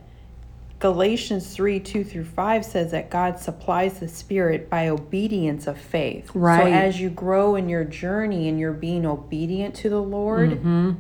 Galatians 0.83 1.55
3 1.55 1.79
2 1.79 2.03
through 2.03 2.25
5 2.25 2.65
says 2.65 2.91
that 2.91 3.09
God 3.09 3.39
supplies 3.39 4.01
the 4.01 4.09
Spirit 4.09 4.69
by 4.69 4.89
obedience 4.89 5.69
of 5.69 5.79
faith. 5.79 6.29
Right. 6.35 6.59
So 6.59 6.67
as 6.73 7.01
you 7.01 7.09
grow 7.09 7.55
in 7.55 7.69
your 7.69 7.85
journey 7.85 8.49
and 8.49 8.59
you're 8.59 8.73
being 8.73 9.07
obedient 9.07 9.77
to 9.77 9.89
the 9.89 10.03
Lord, 10.03 10.51
Mm-hmm. 10.51 10.93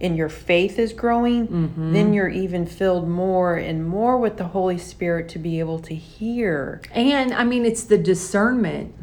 and 0.00 0.16
your 0.18 0.28
faith 0.28 0.78
is 0.78 0.92
growing, 0.92 1.46
then 1.94 2.12
you're 2.12 2.28
even 2.28 2.66
filled 2.66 3.08
more 3.08 3.54
and 3.56 3.88
more 3.88 4.18
with 4.18 4.36
the 4.36 4.48
Holy 4.48 4.76
Spirit 4.76 5.30
to 5.30 5.38
be 5.38 5.60
able 5.60 5.78
to 5.78 5.94
hear. 5.94 6.82
And 6.92 7.32
I 7.32 7.44
mean, 7.44 7.64
it's 7.64 7.84
the 7.84 7.96
discernment, 7.98 8.94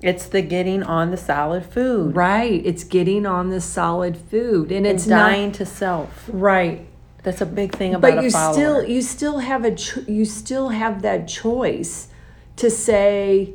It's 0.00 0.26
the 0.26 0.40
getting 0.40 0.82
on 0.82 1.10
the 1.10 1.16
solid 1.18 1.66
food 1.66 2.16
right? 2.16 2.64
It's 2.64 2.84
getting 2.84 3.26
on 3.26 3.50
the 3.50 3.60
solid 3.60 4.16
food, 4.16 4.72
and 4.72 4.86
and 4.86 4.96
it's 4.96 5.06
not 5.06 5.28
dying 5.30 5.52
to 5.52 5.66
self. 5.66 6.30
right. 6.32 6.86
That's 7.22 7.40
a 7.40 7.46
big 7.46 7.74
thing 7.74 7.94
about 7.94 8.14
But 8.14 8.24
you 8.24 8.30
still, 8.30 8.84
you 8.84 9.00
still 9.02 9.38
have 9.38 9.64
a, 9.64 9.74
cho- 9.74 10.04
you 10.08 10.24
still 10.24 10.70
have 10.70 11.02
that 11.02 11.28
choice 11.28 12.08
to 12.56 12.68
say, 12.70 13.54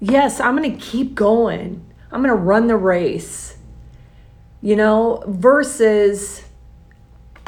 yes, 0.00 0.40
I'm 0.40 0.56
going 0.56 0.72
to 0.72 0.78
keep 0.78 1.14
going. 1.14 1.84
I'm 2.10 2.22
going 2.22 2.34
to 2.34 2.42
run 2.42 2.66
the 2.66 2.76
race. 2.76 3.56
You 4.62 4.74
know, 4.74 5.22
versus 5.28 6.42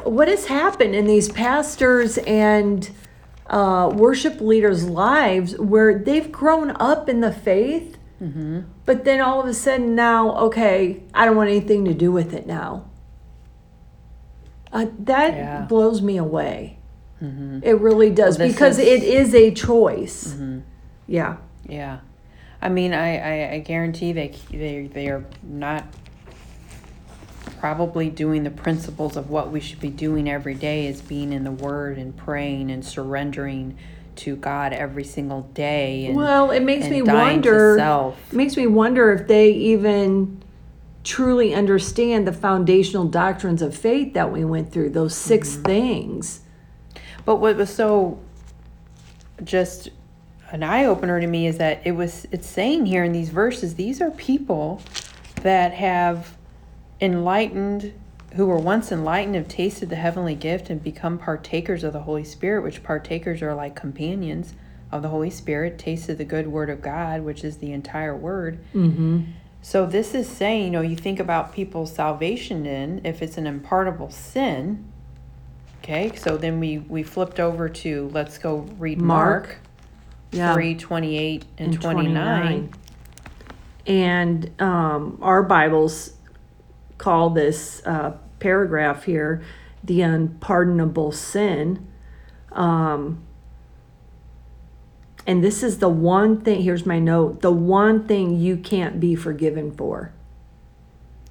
what 0.05 0.29
has 0.29 0.47
happened 0.47 0.95
in 0.95 1.07
these 1.07 1.29
pastors 1.29 2.19
and 2.19 2.89
uh, 3.49 3.91
worship 3.93 4.41
leaders' 4.41 4.89
lives 4.89 5.59
where 5.59 5.99
they've 5.99 6.31
grown 6.31 6.71
up 6.79 7.09
in 7.09 7.21
the 7.21 7.33
faith, 7.33 7.97
Mm-hmm. 8.21 8.63
but 8.85 9.05
then 9.05 9.21
all 9.21 9.41
of 9.41 9.47
a 9.47 9.55
sudden 9.55 9.95
now, 9.95 10.37
okay, 10.39 11.05
I 11.15 11.25
don't 11.25 11.37
want 11.37 11.51
anything 11.51 11.85
to 11.85 11.95
do 11.95 12.11
with 12.11 12.35
it 12.35 12.49
now. 12.49 12.88
Uh, 14.73 14.87
that 15.01 15.35
Yeah. 15.35 15.61
blows 15.63 16.03
me 16.03 16.17
away. 16.17 16.79
Mhm. 17.23 17.61
It 17.65 17.75
really 17.81 18.11
does 18.11 18.39
Well, 18.39 18.49
because 18.49 18.79
is- 18.79 18.87
it 18.87 19.03
is 19.03 19.35
a 19.35 19.51
choice. 19.51 20.35
Mhm. 20.35 20.63
Yeah. 21.07 21.37
Yeah, 21.67 21.99
I 22.63 22.69
mean, 22.71 22.95
I, 22.95 23.19
I, 23.19 23.53
I 23.55 23.59
guarantee 23.59 24.13
they 24.13 24.33
they 24.51 24.89
they 24.93 25.09
are 25.09 25.25
not 25.43 25.85
probably 27.61 28.09
doing 28.09 28.45
the 28.45 28.51
principles 28.51 29.17
of 29.17 29.31
what 29.31 29.51
we 29.51 29.61
should 29.61 29.81
be 29.81 29.91
doing 29.91 30.31
every 30.31 30.55
day 30.55 30.87
is 30.87 31.01
being 31.03 31.33
in 31.33 31.45
the 31.45 31.51
Word 31.51 31.99
and 31.99 32.17
praying 32.17 32.71
and 32.71 32.85
surrendering 32.85 33.77
to 34.17 34.37
God 34.37 34.73
every 34.73 35.05
single 35.05 35.43
day. 35.55 36.07
And, 36.07 36.17
Well, 36.17 36.51
it 36.51 36.61
makes 36.61 36.89
me 36.89 37.03
wonder. 37.03 37.77
It 38.31 38.37
makes 38.37 38.57
me 38.57 38.67
wonder 38.67 39.13
if 39.13 39.27
they 39.29 39.51
even 39.51 40.43
truly 41.09 41.55
understand 41.55 42.27
the 42.27 42.33
foundational 42.35 43.07
doctrines 43.07 43.63
of 43.63 43.75
faith 43.75 44.13
that 44.13 44.31
we 44.31 44.45
went 44.45 44.71
through. 44.71 44.91
Those 44.91 45.15
6 45.17 45.49
Mm-hmm. 45.49 45.63
things. 45.63 46.41
But 47.25 47.37
what 47.37 47.57
was 47.57 47.75
so 47.75 48.21
just 49.43 49.89
an 50.51 50.63
eye 50.63 50.85
opener 50.85 51.19
to 51.19 51.27
me 51.27 51.47
is 51.47 51.57
that 51.57 51.81
it 51.87 51.93
was 51.93 52.27
it's 52.31 52.47
saying 52.47 52.85
here 52.87 53.05
in 53.05 53.13
these 53.13 53.31
verses 53.31 53.75
these 53.77 54.01
are 54.03 54.11
people 54.11 54.83
that 55.43 55.73
have 55.73 56.37
enlightened 57.01 57.93
who 58.35 58.45
were 58.47 58.59
once 58.59 58.93
enlightened 58.93 59.35
have 59.35 59.49
tasted 59.49 59.89
the 59.89 59.97
heavenly 59.97 60.35
gift 60.35 60.69
and 60.69 60.83
become 60.83 61.17
partakers 61.17 61.83
of 61.85 61.95
the 61.95 62.01
Holy 62.03 62.25
Spirit, 62.25 62.63
which 62.63 62.83
partakers 62.83 63.41
are 63.41 63.55
like 63.55 63.75
companions 63.75 64.53
of 64.93 65.01
the 65.01 65.09
Holy 65.09 65.31
Spirit, 65.31 65.79
tasted 65.79 66.19
the 66.19 66.25
good 66.25 66.47
word 66.49 66.69
of 66.69 66.83
God, 66.83 67.23
which 67.23 67.43
is 67.45 67.57
the 67.59 67.73
entire 67.73 68.15
word. 68.15 68.59
Mm-hmm. 68.75 69.23
So 69.61 69.87
this 69.87 70.15
is 70.15 70.29
saying, 70.29 70.65
you 70.65 70.71
know, 70.71 70.81
you 70.81 70.97
think 70.97 71.21
about 71.21 71.53
people's 71.53 71.93
salvation 71.95 72.65
in 72.67 73.01
if 73.05 73.23
it's 73.23 73.37
an 73.37 73.47
impardonable 73.47 74.11
sin. 74.11 74.91
Okay, 75.83 76.15
so 76.17 76.37
then 76.37 76.61
we 76.61 76.79
we 76.79 77.03
flipped 77.03 77.41
over 77.41 77.69
to 77.69 78.09
let's 78.13 78.39
go 78.39 78.59
read 78.79 79.01
Mark. 79.01 79.47
Mark, 79.47 79.59
Yeah. 80.33 80.55
three 80.55 80.75
twenty 80.75 81.17
eight 81.19 81.45
and, 81.59 81.81
twenty 81.81 82.07
nine. 82.09 82.71
And 83.87 84.51
um, 84.61 85.19
our 85.23 85.43
Bibles 85.43 86.13
call 86.99 87.31
this 87.31 87.81
uh, 87.87 88.13
paragraph 88.39 89.05
here 89.05 89.43
the 89.85 90.03
unpardonable 90.03 91.13
sin. 91.13 91.87
Um, 92.53 93.23
and 95.29 95.45
this 95.45 95.63
is 95.63 95.79
the 95.79 95.91
one 95.91 96.41
thing, 96.41 96.63
here's 96.63 96.87
my 96.87 96.99
note 96.99 97.43
the 97.43 97.53
one 97.53 98.09
thing 98.09 98.41
you 98.41 98.57
can't 98.57 98.99
be 98.99 99.15
forgiven 99.15 99.71
for. 99.71 100.11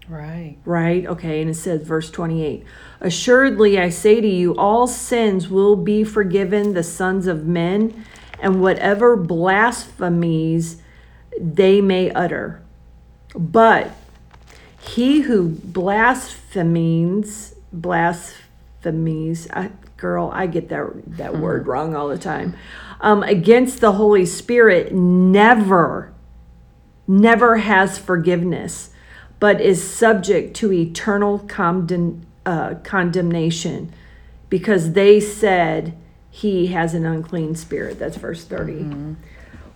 Right. 0.07 0.57
Right? 0.63 1.05
Okay, 1.07 1.41
and 1.41 1.49
it 1.49 1.55
says, 1.55 1.81
verse 1.81 2.11
28 2.11 2.63
Assuredly, 3.01 3.79
I 3.79 3.89
say 3.89 4.21
to 4.21 4.27
you, 4.27 4.55
all 4.55 4.85
sins 4.85 5.49
will 5.49 5.75
be 5.75 6.03
forgiven 6.03 6.75
the 6.75 6.83
sons 6.83 7.25
of 7.25 7.47
men, 7.47 8.05
and 8.39 8.61
whatever 8.61 9.17
blasphemies 9.17 10.79
they 11.39 11.81
may 11.81 12.11
utter. 12.11 12.61
But 13.35 13.93
he 14.79 15.21
who 15.21 15.49
blasphemes, 15.49 17.55
blasphemes, 17.73 18.43
blasphemies. 18.91 19.47
I, 19.51 19.71
girl, 19.97 20.29
I 20.33 20.47
get 20.47 20.69
that 20.69 20.91
that 21.17 21.37
word 21.37 21.67
wrong 21.67 21.95
all 21.95 22.07
the 22.07 22.17
time. 22.17 22.55
Um, 22.99 23.23
against 23.23 23.79
the 23.79 23.93
Holy 23.93 24.25
Spirit, 24.25 24.91
never, 24.91 26.13
never 27.07 27.57
has 27.57 27.99
forgiveness, 27.99 28.89
but 29.39 29.61
is 29.61 29.87
subject 29.87 30.55
to 30.57 30.73
eternal 30.73 31.39
condemn, 31.39 32.25
uh, 32.45 32.75
condemnation, 32.83 33.93
because 34.49 34.93
they 34.93 35.19
said 35.19 35.95
he 36.31 36.67
has 36.67 36.93
an 36.93 37.05
unclean 37.05 37.55
spirit. 37.55 37.99
That's 37.99 38.17
verse 38.17 38.43
30 38.45 39.15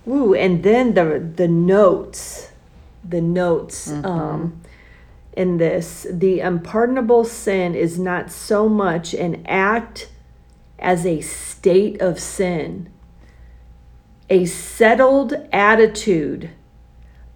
Ooh, 0.07 0.33
and 0.33 0.63
then 0.63 0.95
the 0.95 1.19
the 1.35 1.47
notes, 1.47 2.51
the 3.07 3.21
notes. 3.21 3.87
Um, 4.03 4.61
in 5.33 5.57
this. 5.57 6.05
The 6.09 6.39
unpardonable 6.39 7.23
sin 7.25 7.75
is 7.75 7.97
not 7.97 8.31
so 8.31 8.67
much 8.67 9.13
an 9.13 9.45
act 9.45 10.09
as 10.79 11.05
a 11.05 11.21
state 11.21 12.01
of 12.01 12.19
sin, 12.19 12.89
a 14.29 14.45
settled 14.45 15.33
attitude 15.51 16.49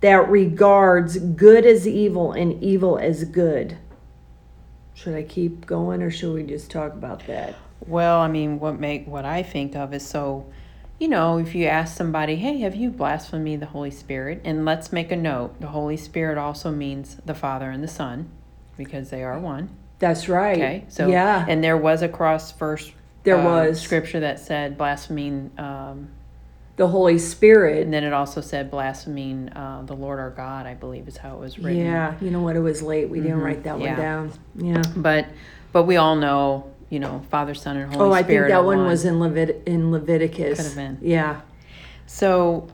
that 0.01 0.29
regards 0.29 1.17
good 1.17 1.65
as 1.65 1.87
evil 1.87 2.31
and 2.31 2.61
evil 2.61 2.97
as 2.97 3.23
good. 3.23 3.77
Should 4.93 5.15
I 5.15 5.23
keep 5.23 5.65
going 5.65 6.01
or 6.01 6.09
should 6.09 6.33
we 6.33 6.43
just 6.43 6.71
talk 6.71 6.93
about 6.93 7.25
that? 7.27 7.55
Well, 7.85 8.19
I 8.19 8.27
mean, 8.27 8.59
what 8.59 8.79
make 8.79 9.07
what 9.07 9.25
I 9.25 9.43
think 9.43 9.75
of 9.75 9.93
is 9.93 10.05
so, 10.05 10.45
you 10.99 11.07
know, 11.07 11.37
if 11.37 11.53
you 11.55 11.65
ask 11.65 11.95
somebody, 11.97 12.35
"Hey, 12.37 12.59
have 12.59 12.75
you 12.75 12.89
blasphemed 12.89 13.61
the 13.61 13.65
Holy 13.67 13.91
Spirit?" 13.91 14.41
and 14.45 14.63
let's 14.65 14.91
make 14.93 15.11
a 15.11 15.15
note, 15.15 15.59
the 15.59 15.67
Holy 15.67 15.97
Spirit 15.97 16.37
also 16.37 16.71
means 16.71 17.17
the 17.25 17.33
Father 17.35 17.69
and 17.69 17.83
the 17.83 17.87
Son, 17.87 18.29
because 18.77 19.09
they 19.09 19.23
are 19.23 19.39
one. 19.39 19.69
That's 19.99 20.27
right. 20.29 20.55
Okay, 20.57 20.83
so 20.89 21.07
yeah, 21.07 21.45
and 21.47 21.63
there 21.63 21.77
was 21.77 22.01
a 22.01 22.07
cross 22.09 22.51
verse. 22.51 22.91
There 23.23 23.37
uh, 23.37 23.43
was. 23.43 23.81
scripture 23.81 24.19
that 24.21 24.39
said 24.39 24.77
blaspheming, 24.77 25.51
um, 25.57 26.09
the 26.75 26.87
Holy 26.87 27.17
Spirit. 27.17 27.83
and 27.83 27.93
then 27.93 28.03
it 28.03 28.13
also 28.13 28.39
said 28.41 28.69
blaspheming 28.69 29.49
uh, 29.49 29.81
the 29.85 29.95
Lord 29.95 30.19
our 30.19 30.29
God. 30.29 30.65
I 30.65 30.73
believe 30.75 31.07
is 31.07 31.17
how 31.17 31.35
it 31.35 31.39
was 31.39 31.57
written. 31.57 31.85
Yeah, 31.85 32.13
you 32.21 32.29
know 32.31 32.41
what? 32.41 32.55
It 32.55 32.59
was 32.59 32.81
late. 32.81 33.09
We 33.09 33.19
didn't 33.21 33.39
Mhm, 33.39 33.43
write 33.43 33.63
that 33.63 33.79
yeah. 33.79 33.93
one 33.93 34.01
down. 34.01 34.31
Yeah. 34.55 34.83
But 34.95 35.27
but 35.71 35.83
we 35.83 35.97
all 35.97 36.15
know, 36.15 36.71
you 36.89 36.99
know, 36.99 37.23
Father, 37.29 37.53
Son, 37.53 37.77
and 37.77 37.93
Holy 37.93 38.05
Oh, 38.09 38.11
I 38.13 38.23
think 38.23 38.47
that 38.47 38.63
one 38.63 38.77
one. 38.79 38.87
was 38.87 39.05
in 39.05 39.15
Levit- 39.19 39.63
in 39.65 39.91
Leviticus. 39.91 40.57
Could 40.57 40.65
have 40.65 40.75
been. 40.75 40.97
Yeah. 41.01 41.41
So, 42.05 42.67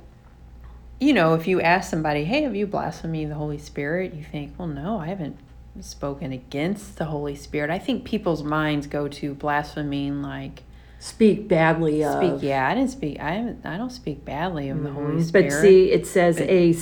you 1.00 1.14
know, 1.14 1.34
if 1.34 1.48
you 1.48 1.62
ask 1.62 1.90
somebody, 1.90 2.24
hey, 2.26 2.44
have 2.44 2.56
you 2.56 2.68
blasphemed 2.68 3.32
the 3.32 3.36
Holy 3.36 3.58
Spirit? 3.58 4.14
You 4.14 4.24
think, 4.24 4.54
well, 4.58 4.68
no, 4.68 5.00
I 5.00 5.08
haven't 5.08 5.38
spoken 5.80 6.32
against 6.34 6.98
the 6.98 7.06
Holy 7.06 7.36
Spirit. 7.36 7.70
I 7.70 7.80
think 7.80 8.04
people's 8.04 8.44
minds 8.44 8.88
go 8.88 9.08
to 9.08 9.34
blaspheming 9.34 10.22
like, 10.22 10.64
Speak 11.00 11.48
badly 11.48 12.04
of. 12.04 12.18
speak, 12.24 12.44
yeah, 12.48 12.68
I 12.68 12.76
didn't 12.76 12.92
speak, 12.92 13.20
I 13.20 13.32
haven't, 13.32 13.66
I 13.66 13.76
don't 13.78 13.90
speak 13.90 14.24
badly 14.24 14.70
of 14.70 14.84
the 14.84 14.92
Holy. 14.92 15.24
Spirit. 15.24 15.50
But 15.50 15.54
see, 15.62 15.92
it 15.92 16.06
says 16.06 16.38
But- 16.38 16.50
a, 16.50 16.76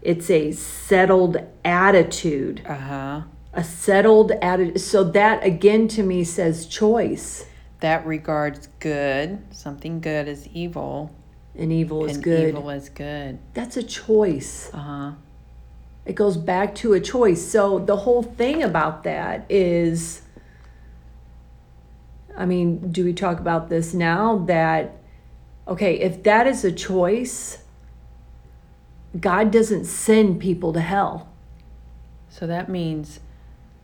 it's 0.00 0.30
a 0.30 0.52
settled 0.52 1.36
attitude. 1.64 2.62
uh 2.66 2.74
huh. 2.74 3.20
A 3.54 3.62
settled 3.62 4.32
attitude. 4.42 4.80
So 4.80 5.04
that 5.04 5.44
again 5.44 5.88
to 5.88 6.02
me 6.02 6.24
says 6.24 6.66
choice, 6.66 7.46
That 7.80 8.06
regards 8.06 8.68
good, 8.80 9.42
something 9.50 10.00
good 10.00 10.26
as 10.28 10.48
evil, 10.48 11.14
and 11.54 11.72
evil 11.72 12.04
is 12.06 12.16
and 12.16 12.24
good. 12.24 12.48
evil 12.48 12.70
as 12.70 12.88
good. 12.88 13.38
That's 13.52 13.76
a 13.76 13.82
choice. 13.82 14.70
Uh 14.72 14.78
huh. 14.78 15.12
It 16.04 16.14
goes 16.14 16.36
back 16.36 16.74
to 16.76 16.94
a 16.94 17.00
choice. 17.00 17.46
So 17.46 17.78
the 17.78 17.98
whole 17.98 18.22
thing 18.22 18.62
about 18.62 19.04
that 19.04 19.46
is 19.48 20.22
I 22.36 22.46
mean, 22.46 22.90
do 22.90 23.04
we 23.04 23.12
talk 23.12 23.38
about 23.38 23.68
this 23.68 23.92
now 23.92 24.38
that 24.46 24.96
okay, 25.68 26.00
if 26.00 26.22
that 26.22 26.46
is 26.46 26.64
a 26.64 26.72
choice, 26.72 27.58
God 29.20 29.50
doesn't 29.50 29.84
send 29.84 30.40
people 30.40 30.72
to 30.72 30.80
hell. 30.80 31.28
So 32.30 32.46
that 32.46 32.68
means 32.68 33.20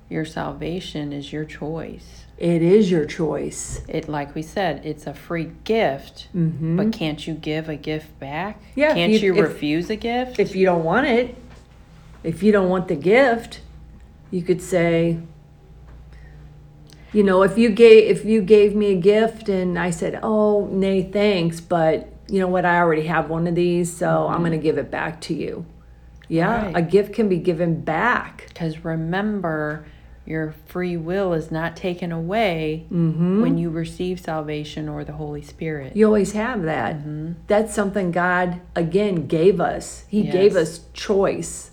your 0.09 0.25
salvation 0.25 1.13
is 1.13 1.33
your 1.33 1.45
choice. 1.45 2.25
It 2.39 2.63
is 2.63 2.91
your 2.91 3.05
choice. 3.05 3.81
It, 3.89 4.09
like 4.09 4.35
we 4.35 4.43
said, 4.43 4.85
it's 4.87 5.07
a 5.07 5.13
free 5.15 5.51
gift. 5.65 6.29
Mhm. 6.35 6.77
But 6.77 6.93
can't 6.93 7.27
you 7.27 7.35
give 7.35 7.69
a 7.69 7.77
gift 7.77 8.19
back? 8.21 8.61
Yeah, 8.75 8.95
Can't 8.95 9.13
you- 9.13 9.19
you, 9.19 9.35
if- 9.35 9.41
refuse 9.43 9.91
a 9.91 9.97
gift? 9.97 10.39
if 10.39 10.55
you 10.55 10.65
don't 10.65 10.85
want 10.85 11.07
it, 11.09 11.35
if 12.23 12.43
you 12.43 12.53
don't 12.53 12.69
want 12.69 12.89
the 12.89 12.95
gift, 12.97 13.61
you 14.31 14.43
could 14.43 14.63
say, 14.63 15.19
you 17.13 17.23
know, 17.23 17.43
if 17.43 17.57
you 17.59 17.71
gave 17.71 18.11
if 18.11 18.25
you 18.25 18.43
gave 18.43 18.75
me 18.75 18.93
a 18.93 18.95
gift 19.01 19.49
and 19.49 19.79
I 19.79 19.91
said, 19.91 20.19
"Oh, 20.23 20.69
nay, 20.71 21.03
thanks," 21.03 21.61
but 21.61 22.09
you 22.29 22.39
know 22.39 22.49
what, 22.49 22.65
I 22.67 22.79
already 22.79 23.07
have 23.07 23.31
one 23.31 23.47
of 23.47 23.55
these, 23.55 23.91
so 23.95 24.27
I'm 24.29 24.41
going 24.41 24.53
to 24.53 24.59
give 24.59 24.77
it 24.77 24.91
back 24.91 25.21
to 25.23 25.35
you. 25.35 25.65
Yeah, 26.29 26.67
Right. 26.67 26.77
a 26.77 26.83
gift 26.83 27.15
can 27.15 27.27
be 27.29 27.39
given 27.39 27.81
back. 27.81 28.45
Because 28.49 28.85
remember, 28.85 29.87
your 30.29 30.55
free 30.67 30.97
will 30.97 31.33
is 31.33 31.51
not 31.51 31.75
taken 31.75 32.13
away 32.13 32.85
Mhm. 32.93 33.41
when 33.41 33.57
you 33.57 33.71
receive 33.71 34.21
salvation 34.21 34.87
or 34.89 35.03
the 35.03 35.13
Holy 35.15 35.41
Spirit. 35.41 35.97
You 35.97 36.05
always 36.05 36.33
have 36.33 36.63
that. 36.65 36.97
That's 37.47 37.75
something 37.75 38.11
God 38.13 38.61
again 38.77 39.27
gave 39.27 39.59
us. 39.59 40.05
He 40.09 40.25
gave 40.25 40.55
us 40.55 40.81
choice. 40.93 41.71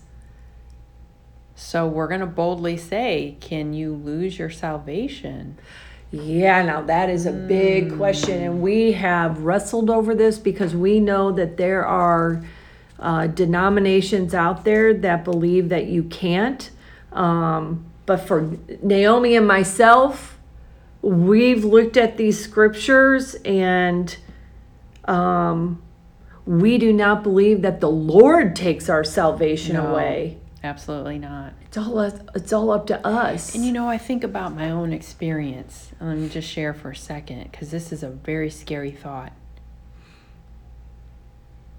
So 1.54 1.86
we're 1.86 2.08
going 2.08 2.20
to 2.20 2.26
boldly 2.26 2.76
say, 2.76 3.36
can 3.40 3.72
you 3.74 3.92
lose 3.94 4.38
your 4.38 4.50
salvation? 4.50 5.56
Yeah, 6.10 6.62
now 6.62 6.82
that 6.82 7.10
is 7.10 7.26
a 7.26 7.32
big 7.32 7.96
question, 7.96 8.42
and 8.42 8.62
we 8.62 8.92
have 8.92 9.40
wrestled 9.40 9.90
over 9.90 10.14
this 10.14 10.38
because 10.38 10.74
we 10.74 11.00
know 11.00 11.32
that 11.32 11.56
there 11.56 11.84
are 11.84 12.42
uh, 12.98 13.26
denominations 13.26 14.32
out 14.32 14.64
there 14.64 14.94
that 14.94 15.24
believe 15.24 15.68
that 15.68 15.86
you 15.86 16.02
can't. 16.04 16.70
Um, 17.12 17.84
but 18.06 18.18
for 18.18 18.56
Naomi 18.82 19.34
and 19.36 19.46
myself, 19.46 20.38
we've 21.02 21.64
looked 21.64 21.96
at 21.96 22.16
these 22.16 22.42
scriptures 22.42 23.34
and 23.44 24.16
um, 25.04 25.82
we 26.46 26.78
do 26.78 26.92
not 26.92 27.22
believe 27.22 27.62
that 27.62 27.80
the 27.80 27.90
Lord 27.90 28.56
takes 28.56 28.88
our 28.88 29.04
salvation 29.04 29.74
No. 29.76 29.88
away. 29.92 30.38
Absolutely 30.64 31.18
not. 31.18 31.52
It's 31.66 31.76
all 31.76 32.00
it's 32.00 32.52
all 32.52 32.70
up 32.72 32.86
to 32.88 33.06
us. 33.06 33.54
And 33.54 33.64
you 33.64 33.70
know, 33.72 33.88
I 33.88 33.98
think 33.98 34.24
about 34.24 34.54
my 34.54 34.70
own 34.70 34.92
experience. 34.92 35.90
Let 36.00 36.16
me 36.16 36.28
just 36.28 36.48
share 36.48 36.74
for 36.74 36.90
a 36.90 36.96
second, 36.96 37.50
because 37.52 37.70
this 37.70 37.92
is 37.92 38.02
a 38.02 38.08
very 38.08 38.50
scary 38.50 38.90
thought. 38.90 39.32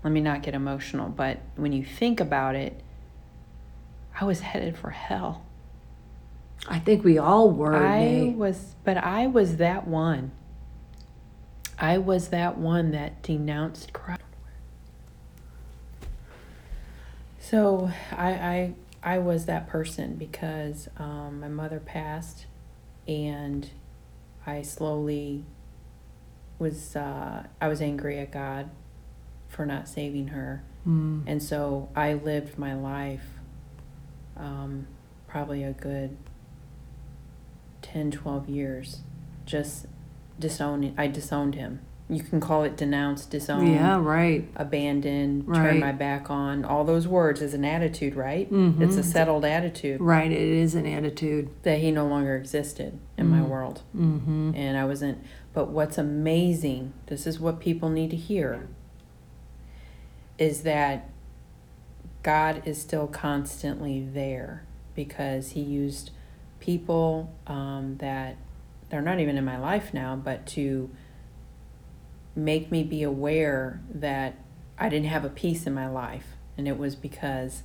Let 0.03 0.13
me 0.13 0.21
not 0.21 0.41
get 0.41 0.53
emotional, 0.53 1.09
but 1.09 1.39
when 1.57 1.73
you 1.73 1.83
think 1.83 2.21
about 2.21 2.55
it, 2.55 2.79
I 4.21 4.23
was 4.25 4.39
headed 4.39 4.77
for 4.77 4.91
hell. 4.91 5.43
I 6.67 6.79
think 6.79 7.03
we 7.03 7.17
all 7.17 7.49
were. 7.49 7.75
I 7.75 7.99
Nay. 7.99 8.29
was, 8.35 8.75
but 8.83 8.97
I 8.97 9.27
was 9.27 9.57
that 9.57 9.87
one. 9.87 10.31
I 11.79 11.97
was 11.97 12.29
that 12.29 12.57
one 12.57 12.91
that 12.91 13.21
denounced 13.21 13.93
Christ. 13.93 14.21
So 17.39 17.91
I, 18.11 18.31
I, 18.31 18.73
I 19.03 19.17
was 19.19 19.45
that 19.45 19.67
person 19.69 20.15
because 20.15 20.89
um, 20.97 21.39
my 21.39 21.47
mother 21.47 21.79
passed, 21.79 22.45
and 23.07 23.69
I 24.45 24.61
slowly 24.63 25.45
was 26.59 26.95
uh, 26.95 27.43
I 27.61 27.67
was 27.67 27.81
angry 27.81 28.19
at 28.19 28.31
God 28.31 28.69
for 29.47 29.65
not 29.65 29.87
saving 29.87 30.29
her, 30.29 30.63
Mm. 30.87 31.23
and 31.27 31.43
so 31.43 31.89
I 31.97 32.13
lived 32.13 32.57
my 32.57 32.73
life 32.73 33.25
um, 34.37 34.87
probably 35.27 35.63
a 35.63 35.73
good 35.73 36.15
10, 37.93 38.11
12 38.11 38.49
years 38.49 39.01
just 39.45 39.85
disowning. 40.39 40.93
I 40.97 41.07
disowned 41.07 41.55
him. 41.55 41.79
You 42.09 42.23
can 42.23 42.39
call 42.39 42.63
it 42.63 42.77
denounce, 42.77 43.25
disown, 43.25 43.67
Yeah, 43.67 43.99
right. 44.01 44.47
abandon, 44.55 45.43
Right. 45.45 45.57
turn 45.71 45.79
my 45.79 45.91
back 45.91 46.29
on. 46.29 46.63
All 46.63 46.85
those 46.85 47.05
words 47.07 47.41
is 47.41 47.53
an 47.53 47.65
attitude, 47.65 48.15
right? 48.15 48.49
Mhm. 48.51 48.79
It's 48.81 48.95
a 48.95 49.03
settled 49.03 49.43
attitude 49.43 49.99
Right, 49.99 50.31
it 50.31 50.37
is 50.39 50.73
an 50.73 50.85
attitude. 50.85 51.49
that 51.63 51.79
he 51.79 51.91
no 51.91 52.07
longer 52.07 52.35
existed 52.37 52.97
in 53.17 53.27
my 53.27 53.41
world. 53.41 53.81
Mm-hmm. 53.95 54.51
And 54.55 54.77
I 54.77 54.85
wasn't. 54.85 55.17
But 55.53 55.69
what's 55.69 55.97
amazing, 55.97 56.93
this 57.07 57.27
is 57.27 57.39
what 57.41 57.59
people 57.59 57.89
need 57.89 58.11
to 58.11 58.15
hear, 58.17 58.67
is 60.37 60.61
that 60.61 61.09
God 62.23 62.61
is 62.65 62.79
still 62.79 63.07
constantly 63.07 64.01
there 64.01 64.63
because 64.95 65.51
He 65.51 65.61
used 65.61 66.11
people 66.59 67.33
um, 67.45 67.97
that 67.97 68.37
they're 68.89 69.01
not 69.01 69.19
even 69.19 69.37
in 69.37 69.45
my 69.45 69.57
life 69.57 69.93
now, 69.93 70.15
but 70.15 70.45
to 70.47 70.89
make 72.35 72.71
me 72.71 72.83
be 72.83 73.03
aware 73.03 73.81
that 73.89 74.35
I 74.77 74.89
didn't 74.89 75.07
have 75.07 75.25
a 75.25 75.29
peace 75.29 75.65
in 75.65 75.73
my 75.73 75.87
life. 75.87 76.27
And 76.57 76.67
it 76.67 76.77
was 76.77 76.95
because 76.95 77.63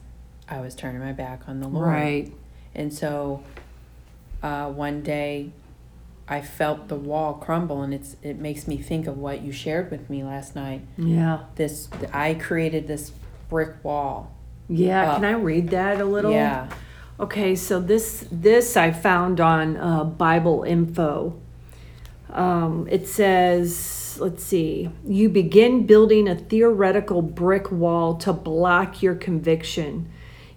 I 0.49 0.61
was 0.61 0.75
turning 0.75 1.01
my 1.01 1.13
back 1.13 1.49
on 1.49 1.61
the 1.61 1.69
Lord. 1.69 1.87
Right. 1.87 2.33
And 2.75 2.93
so 2.93 3.43
uh, 4.43 4.69
one 4.71 5.03
day 5.03 5.53
I 6.29 6.41
felt 6.41 6.89
the 6.89 6.97
wall 6.97 7.35
crumble, 7.35 7.83
and 7.83 7.93
it's 7.93 8.17
it 8.23 8.39
makes 8.39 8.67
me 8.67 8.79
think 8.79 9.07
of 9.07 9.19
what 9.19 9.43
you 9.43 9.53
shared 9.53 9.91
with 9.91 10.09
me 10.09 10.23
last 10.23 10.55
night. 10.55 10.83
Yeah. 10.97 11.45
This 11.57 11.89
I 12.13 12.35
created 12.35 12.87
this 12.87 13.13
brick 13.49 13.85
wall. 13.85 14.35
Yeah. 14.69 15.13
Uh, 15.13 15.15
Can 15.17 15.25
I 15.25 15.33
read 15.33 15.69
that 15.71 16.01
a 16.01 16.05
little? 16.05 16.33
Yeah. 16.33 16.69
Okay, 17.21 17.55
so 17.55 17.79
this 17.79 18.27
this 18.33 18.77
I 18.77 18.91
found 18.91 19.39
on 19.39 19.77
uh, 19.77 20.05
Bible 20.05 20.65
Info. 20.65 21.39
Um, 22.31 22.89
it 22.91 23.07
says, 23.07 24.17
let's 24.19 24.43
see, 24.43 24.89
you 25.07 25.29
begin 25.29 25.87
building 25.87 26.27
a 26.27 26.35
theoretical 26.35 27.21
brick 27.21 27.71
wall 27.71 28.17
to 28.17 28.33
block 28.33 29.03
your 29.03 29.15
conviction. 29.15 30.11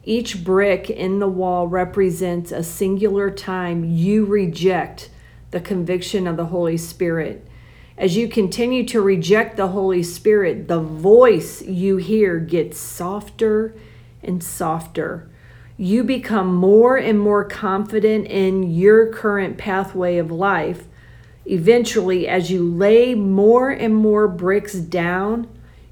Each 0.06 0.42
brick 0.42 0.90
in 0.90 1.20
the 1.20 1.28
wall 1.28 1.68
represents 1.68 2.54
a 2.54 2.64
singular 2.64 3.30
time 3.30 3.84
you 3.84 4.24
reject 4.24 5.10
the 5.52 5.60
conviction 5.60 6.28
of 6.28 6.38
the 6.38 6.46
Holy 6.46 6.78
Spirit. 6.78 7.46
As 7.98 8.16
you 8.16 8.30
continue 8.30 8.86
to 8.86 9.02
reject 9.02 9.58
the 9.58 9.70
Holy 9.70 10.04
Spirit, 10.04 10.70
the 10.70 10.80
voice 10.80 11.62
you 11.62 11.98
hear 11.98 12.40
gets 12.40 12.78
softer 12.78 13.76
and 14.24 14.42
softer. 14.42 15.30
You 15.78 16.04
become 16.04 16.56
more 16.56 16.98
and 16.98 17.20
more 17.20 17.44
confident 17.44 18.28
in 18.28 18.64
your 18.64 19.12
current 19.12 19.58
pathway 19.58 20.18
of 20.18 20.32
life. 20.32 20.88
Eventually, 21.46 22.28
as 22.28 22.50
you 22.50 22.64
lay 22.64 23.14
more 23.14 23.70
and 23.70 23.96
more 23.96 24.28
bricks 24.28 24.74
down, 24.74 25.48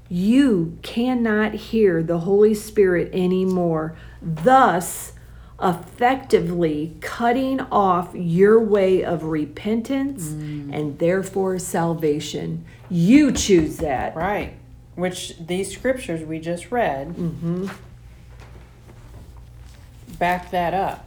you 0.08 0.78
cannot 0.82 1.54
hear 1.54 2.02
the 2.02 2.20
Holy 2.20 2.54
Spirit 2.54 3.10
anymore, 3.12 3.96
thus, 4.22 5.12
effectively 5.62 6.96
cutting 7.00 7.60
off 7.60 8.14
your 8.14 8.60
way 8.60 9.04
of 9.04 9.24
repentance 9.24 10.30
and 10.30 10.98
therefore 10.98 11.58
salvation. 11.58 12.64
You 12.90 13.32
choose 13.32 13.76
that. 13.78 14.16
Right. 14.16 14.54
Which 14.94 15.38
these 15.38 15.72
scriptures 15.72 16.24
we 16.24 16.38
just 16.38 16.70
read 16.70 17.08
Mm-hmm. 17.08 17.68
Back 20.14 20.50
that 20.50 20.74
up. 20.74 21.06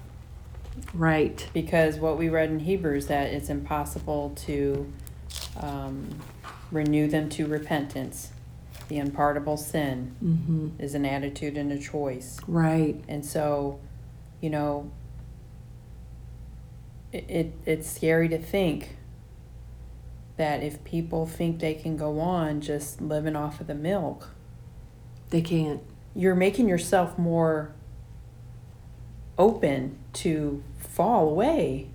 Right. 0.93 1.47
because 1.53 1.97
what 1.97 2.17
we 2.19 2.29
read 2.29 2.51
in 2.51 2.59
Hebrews 2.59 3.07
that 3.07 3.27
it's 3.33 3.49
impossible 3.49 4.33
to 4.45 4.91
um, 5.59 6.19
renew 6.71 7.07
them 7.07 7.29
to 7.29 7.47
repentance. 7.47 8.31
The 8.87 8.99
unpardonable 8.99 9.57
sin 9.57 10.15
Mm-hmm. 10.23 10.69
is 10.81 10.93
an 10.93 11.05
attitude 11.05 11.57
and 11.57 11.71
a 11.71 11.79
choice, 11.79 12.39
Right. 12.47 13.03
and 13.07 13.25
so, 13.25 13.79
you 14.39 14.49
know, 14.51 14.91
it, 17.11 17.25
it 17.29 17.53
it's 17.65 17.89
scary 17.89 18.29
to 18.29 18.37
think 18.37 18.97
that 20.37 20.61
if 20.61 20.83
people 20.83 21.25
think 21.25 21.59
they 21.59 21.73
can 21.73 21.97
go 21.97 22.19
on 22.19 22.61
just 22.61 23.01
living 23.01 23.35
off 23.35 23.59
of 23.59 23.67
the 23.67 23.75
milk, 23.75 24.29
They 25.31 25.41
can't. 25.41 25.81
you're 26.15 26.35
making 26.35 26.69
yourself 26.69 27.17
more 27.17 27.73
open 29.37 29.97
to 30.13 30.63
fall 30.77 31.29
away. 31.29 31.87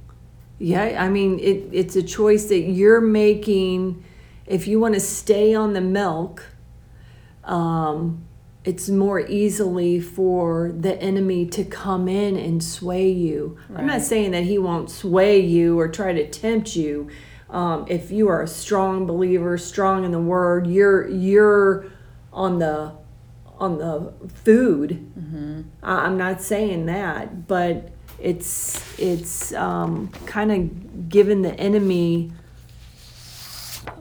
Yeah, 0.58 1.02
I 1.04 1.08
mean, 1.08 1.38
it, 1.40 1.68
it's 1.72 1.96
a 1.96 2.02
choice 2.02 2.46
that 2.46 2.60
you're 2.60 3.00
making. 3.00 4.04
If 4.46 4.68
you 4.68 4.78
want 4.78 4.94
to 4.94 5.00
stay 5.00 5.54
on 5.54 5.72
the 5.72 5.80
milk, 5.80 6.46
um, 7.44 8.24
it's 8.64 8.88
more 8.88 9.18
easily 9.18 9.98
for 10.00 10.72
the 10.72 11.00
enemy 11.02 11.46
to 11.46 11.64
come 11.64 12.06
in 12.06 12.36
and 12.36 12.62
sway 12.62 13.10
you. 13.10 13.58
I'm 13.74 13.86
not 13.86 14.02
saying 14.02 14.30
that 14.32 14.44
he 14.44 14.56
won't 14.56 14.88
sway 14.88 15.40
you 15.40 15.78
or 15.80 15.88
try 15.88 16.12
to 16.12 16.28
tempt 16.28 16.76
you. 16.76 17.10
Um, 17.50 17.84
if 17.88 18.12
you 18.12 18.28
are 18.28 18.42
a 18.42 18.48
strong 18.48 19.04
believer, 19.04 19.58
strong 19.58 20.04
in 20.04 20.12
the 20.12 20.20
word, 20.20 20.68
you're 20.68 21.08
you're 21.08 21.86
on 22.32 22.60
the 22.60 22.92
on 23.58 23.78
the 23.78 24.12
food. 24.44 25.08
I- 25.82 26.06
I'm 26.06 26.16
not 26.16 26.40
saying 26.42 26.86
that, 26.86 27.46
but 27.46 27.90
it's 28.20 28.80
it's 28.98 29.52
um, 29.54 30.08
kind 30.26 30.52
of 30.52 31.08
given 31.08 31.42
the 31.42 31.54
enemy 31.54 32.32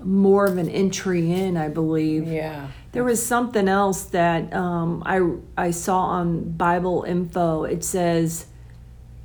more 0.03 0.45
of 0.45 0.57
an 0.57 0.69
entry 0.69 1.31
in, 1.31 1.57
I 1.57 1.67
believe. 1.69 2.27
Yeah. 2.27 2.67
There 2.91 3.03
was 3.03 3.25
something 3.25 3.67
else 3.67 4.03
that 4.05 4.53
um, 4.53 5.01
I 5.05 5.21
I 5.57 5.71
saw 5.71 5.99
on 6.01 6.51
Bible 6.51 7.03
Info. 7.03 7.63
It 7.63 7.83
says 7.83 8.47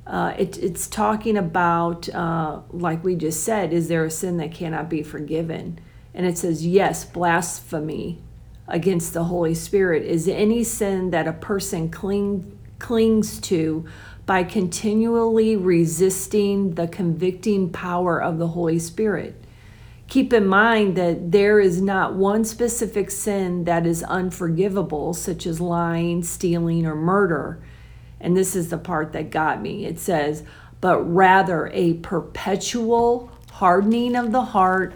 uh, 0.05 0.33
it, 0.37 0.57
it's 0.57 0.87
talking 0.87 1.37
about 1.37 2.07
uh, 2.09 2.61
like 2.71 3.03
we 3.03 3.15
just 3.15 3.43
said, 3.43 3.73
is 3.73 3.87
there 3.89 4.05
a 4.05 4.11
sin 4.11 4.37
that 4.37 4.53
cannot 4.53 4.89
be 4.89 5.03
forgiven? 5.03 5.79
And 6.13 6.25
it 6.25 6.37
says 6.37 6.65
yes, 6.65 7.03
blasphemy 7.05 8.21
against 8.67 9.13
the 9.13 9.25
Holy 9.25 9.53
Spirit 9.53 10.03
is 10.03 10.27
any 10.27 10.63
sin 10.63 11.11
that 11.11 11.27
a 11.27 11.33
person 11.33 11.89
cling, 11.89 12.57
clings 12.79 13.39
to 13.41 13.85
by 14.25 14.43
continually 14.43 15.55
resisting 15.55 16.75
the 16.75 16.87
convicting 16.87 17.69
power 17.69 18.21
of 18.21 18.37
the 18.37 18.49
Holy 18.49 18.79
Spirit. 18.79 19.41
Keep 20.07 20.33
in 20.33 20.47
mind 20.47 20.95
that 20.95 21.31
there 21.31 21.59
is 21.59 21.81
not 21.81 22.13
one 22.13 22.45
specific 22.45 23.11
sin 23.11 23.65
that 23.65 23.85
is 23.85 24.03
unforgivable, 24.03 25.13
such 25.13 25.45
as 25.45 25.59
lying, 25.59 26.23
stealing, 26.23 26.85
or 26.85 26.95
murder. 26.95 27.61
And 28.19 28.35
this 28.35 28.55
is 28.55 28.69
the 28.69 28.77
part 28.77 29.13
that 29.13 29.31
got 29.31 29.61
me. 29.61 29.85
It 29.85 29.99
says, 29.99 30.43
but 30.79 31.01
rather 31.01 31.67
a 31.73 31.95
perpetual 31.95 33.31
hardening 33.51 34.15
of 34.15 34.31
the 34.31 34.43
heart 34.43 34.93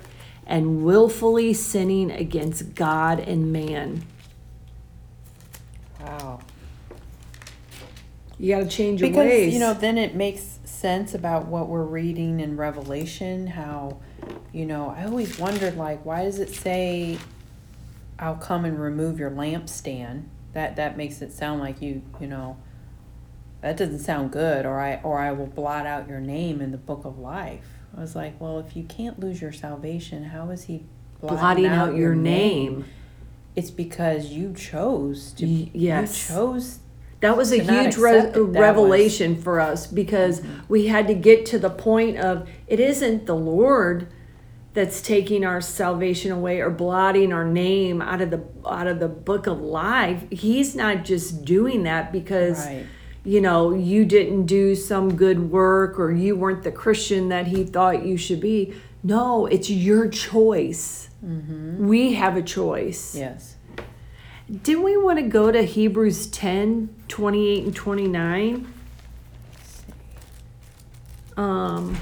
and 0.52 0.84
willfully 0.84 1.54
sinning 1.54 2.12
against 2.12 2.76
God 2.76 3.22
and 3.22 3.54
man. 3.54 4.04
Wow. 6.02 6.42
You 8.38 8.56
got 8.56 8.64
to 8.64 8.68
change 8.68 9.00
your 9.00 9.10
because 9.10 9.28
ways. 9.28 9.54
you 9.54 9.60
know 9.60 9.74
then 9.74 9.98
it 9.98 10.14
makes 10.14 10.60
sense 10.66 11.14
about 11.14 11.46
what 11.46 11.70
we're 11.70 11.84
reading 11.84 12.40
in 12.40 12.58
revelation 12.58 13.46
how 13.46 14.00
you 14.52 14.66
know 14.66 14.90
i 14.98 15.06
always 15.06 15.38
wondered 15.38 15.78
like 15.78 16.04
why 16.04 16.24
does 16.24 16.40
it 16.40 16.50
say 16.50 17.20
i'll 18.18 18.36
come 18.36 18.66
and 18.66 18.82
remove 18.82 19.20
your 19.20 19.30
lampstand 19.30 20.24
that 20.54 20.76
that 20.76 20.98
makes 20.98 21.22
it 21.22 21.32
sound 21.32 21.60
like 21.60 21.84
you 21.84 22.02
you 22.20 22.26
know 22.26 22.58
that 23.62 23.78
doesn't 23.78 24.00
sound 24.00 24.32
good 24.32 24.66
or 24.66 24.80
i 24.80 24.96
or 25.04 25.20
i 25.20 25.32
will 25.32 25.46
blot 25.46 25.86
out 25.86 26.10
your 26.10 26.20
name 26.20 26.62
in 26.62 26.72
the 26.72 26.80
book 26.80 27.06
of 27.06 27.20
life 27.20 27.81
i 27.96 28.00
was 28.02 28.16
like 28.16 28.40
well 28.40 28.60
if 28.60 28.76
you 28.76 28.84
can't 28.84 29.20
lose 29.20 29.42
your 29.42 29.52
salvation 29.52 30.26
how 30.26 30.50
is 30.50 30.64
he 30.64 30.84
blotting 31.20 31.66
out 31.68 31.96
your 31.96 32.16
name. 32.16 32.86
it's 33.56 33.70
because 33.70 34.28
you 34.28 34.54
chose 34.54 35.32
to 35.34 35.46
Y- 35.46 35.70
yes. 35.74 36.30
you 36.30 36.36
chose 36.36 36.80
That 37.20 37.38
was 37.38 37.52
a 37.52 37.60
huge 37.62 37.96
re- 37.98 38.22
that 38.22 38.36
was- 38.36 38.56
revelation 38.58 39.40
for 39.40 39.60
us 39.60 39.86
because 39.86 40.40
mm-hmm. 40.42 40.60
we 40.68 40.88
had 40.88 41.08
to 41.08 41.14
get 41.14 41.46
to 41.48 41.60
the 41.60 41.70
point 41.70 42.18
of 42.18 42.50
it 42.68 42.80
isn't 42.80 43.28
the 43.28 43.36
Lord 43.36 44.08
that's 44.74 45.02
taking 45.02 45.46
our 45.46 45.60
salvation 45.62 46.32
away 46.32 46.62
or 46.62 46.70
blotting 46.72 47.32
our 47.34 47.46
name 47.46 48.02
out 48.02 48.22
of 48.22 48.32
the 48.32 48.42
out 48.66 48.88
of 48.88 49.00
the 49.00 49.10
book 49.10 49.46
of 49.46 49.60
life. 49.62 50.24
He's 50.32 50.76
not 50.76 51.04
just 51.04 51.44
doing 51.46 51.84
that 51.84 52.12
because 52.12 52.66
Right. 52.66 52.86
You 53.24 53.40
know 53.40 53.74
you 53.74 54.04
didn't 54.06 54.46
do 54.46 54.76
some 54.76 55.16
good 55.16 55.52
work 55.52 56.00
or 56.00 56.12
you 56.12 56.36
weren't 56.36 56.64
the 56.64 56.72
Christian 56.72 57.30
that 57.30 57.48
he 57.48 57.64
thought 57.64 58.06
you 58.06 58.18
should 58.18 58.40
be. 58.40 58.74
No, 59.04 59.46
it's 59.46 59.70
your 59.70 60.08
choice. 60.08 61.10
We 61.22 62.14
have 62.14 62.36
a 62.36 62.42
choice. 62.42 63.16
yes 63.16 63.56
Didn't 64.64 64.84
we 64.84 64.98
want 64.98 65.20
to 65.20 65.24
go 65.24 65.52
to 65.52 65.62
Hebrews 65.62 66.28
10, 66.28 66.96
28 67.08 67.64
and 67.66 67.76
29? 67.76 68.74
Um, 71.38 71.98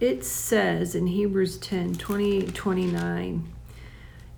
it 0.00 0.24
says 0.24 0.94
in 0.94 1.08
Hebrews 1.08 1.58
10, 1.58 1.94
28 1.94 2.44
and 2.44 2.54
29 2.54 3.55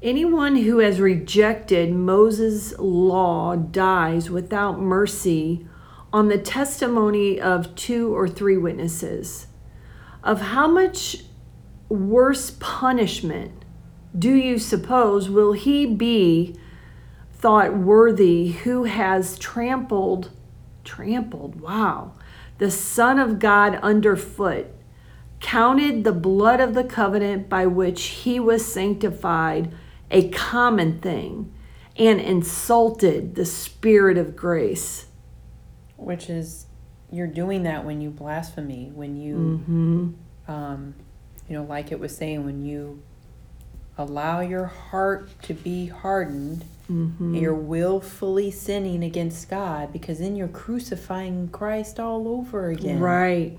Anyone 0.00 0.54
who 0.54 0.78
has 0.78 1.00
rejected 1.00 1.92
Moses' 1.92 2.72
law 2.78 3.56
dies 3.56 4.30
without 4.30 4.78
mercy 4.78 5.66
on 6.12 6.28
the 6.28 6.38
testimony 6.38 7.40
of 7.40 7.74
two 7.74 8.14
or 8.16 8.28
three 8.28 8.56
witnesses. 8.56 9.48
Of 10.22 10.40
how 10.40 10.68
much 10.68 11.24
worse 11.88 12.52
punishment 12.60 13.64
do 14.16 14.32
you 14.32 14.58
suppose 14.58 15.28
will 15.28 15.52
he 15.52 15.84
be 15.84 16.54
thought 17.32 17.76
worthy 17.76 18.52
who 18.52 18.84
has 18.84 19.38
trampled 19.38 20.30
trampled 20.84 21.60
wow 21.60 22.12
the 22.58 22.70
son 22.70 23.18
of 23.18 23.38
god 23.38 23.76
underfoot 23.76 24.66
counted 25.40 26.02
the 26.02 26.12
blood 26.12 26.60
of 26.60 26.74
the 26.74 26.84
covenant 26.84 27.48
by 27.48 27.64
which 27.64 28.02
he 28.04 28.40
was 28.40 28.64
sanctified 28.64 29.72
a 30.10 30.28
common 30.30 30.98
thing 31.00 31.52
and 31.96 32.20
insulted 32.20 33.34
the 33.34 33.44
spirit 33.44 34.16
of 34.18 34.34
grace 34.36 35.06
which 35.96 36.30
is 36.30 36.66
you're 37.10 37.26
doing 37.26 37.62
that 37.64 37.84
when 37.84 38.00
you 38.00 38.10
blaspheme, 38.10 38.94
when 38.94 39.16
you, 39.16 39.34
Mm-hmm. 39.36 40.50
um, 40.52 40.94
you 41.48 41.56
know, 41.56 41.64
like 41.64 41.90
it 41.90 41.98
was 41.98 42.14
saying, 42.16 42.44
when 42.44 42.64
you 42.64 43.02
allow 43.96 44.40
your 44.40 44.66
heart 44.66 45.30
to 45.42 45.54
be 45.54 45.86
hardened, 45.86 46.64
Mm-hmm. 46.90 47.34
you're 47.34 47.54
willfully 47.54 48.50
sinning 48.50 49.02
against 49.04 49.50
God 49.50 49.92
because 49.92 50.20
then 50.20 50.36
you're 50.36 50.48
crucifying 50.48 51.48
Christ 51.48 51.98
all 52.00 52.28
over 52.28 52.70
again. 52.70 52.98
Right. 53.00 53.58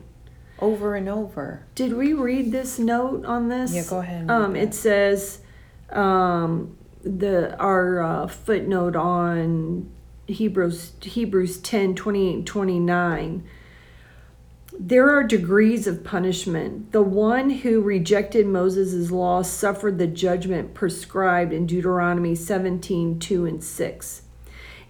Over 0.60 0.96
and 0.96 1.08
over. 1.10 1.66
Did 1.76 1.94
we 1.94 2.14
read 2.14 2.52
this 2.52 2.80
note 2.80 3.26
on 3.26 3.50
this? 3.50 3.74
Yeah, 3.74 3.84
go 3.88 4.00
ahead 4.00 4.30
Um, 4.32 4.56
it 4.56 4.74
says, 4.74 5.42
um, 5.92 6.78
the 7.04 7.58
our 7.58 8.02
uh, 8.02 8.28
footnote 8.28 8.96
on 8.96 9.90
Hebrews 10.28 10.94
Hebrews 11.02 11.58
10, 11.60 11.96
28 11.96 12.34
and 12.36 12.48
29. 12.48 13.44
There 14.82 15.10
are 15.10 15.24
degrees 15.24 15.88
of 15.88 16.04
punishment. 16.04 16.92
The 16.92 17.02
one 17.02 17.50
who 17.50 17.82
rejected 17.82 18.46
Moses' 18.46 19.12
law 19.12 19.42
suffered 19.42 19.98
the 19.98 20.08
judgment 20.08 20.74
prescribed 20.74 21.52
in 21.52 21.66
Deuteronomy 21.66 22.36
17, 22.36 23.20
2 23.20 23.46
and 23.46 23.64
6. 23.64 24.22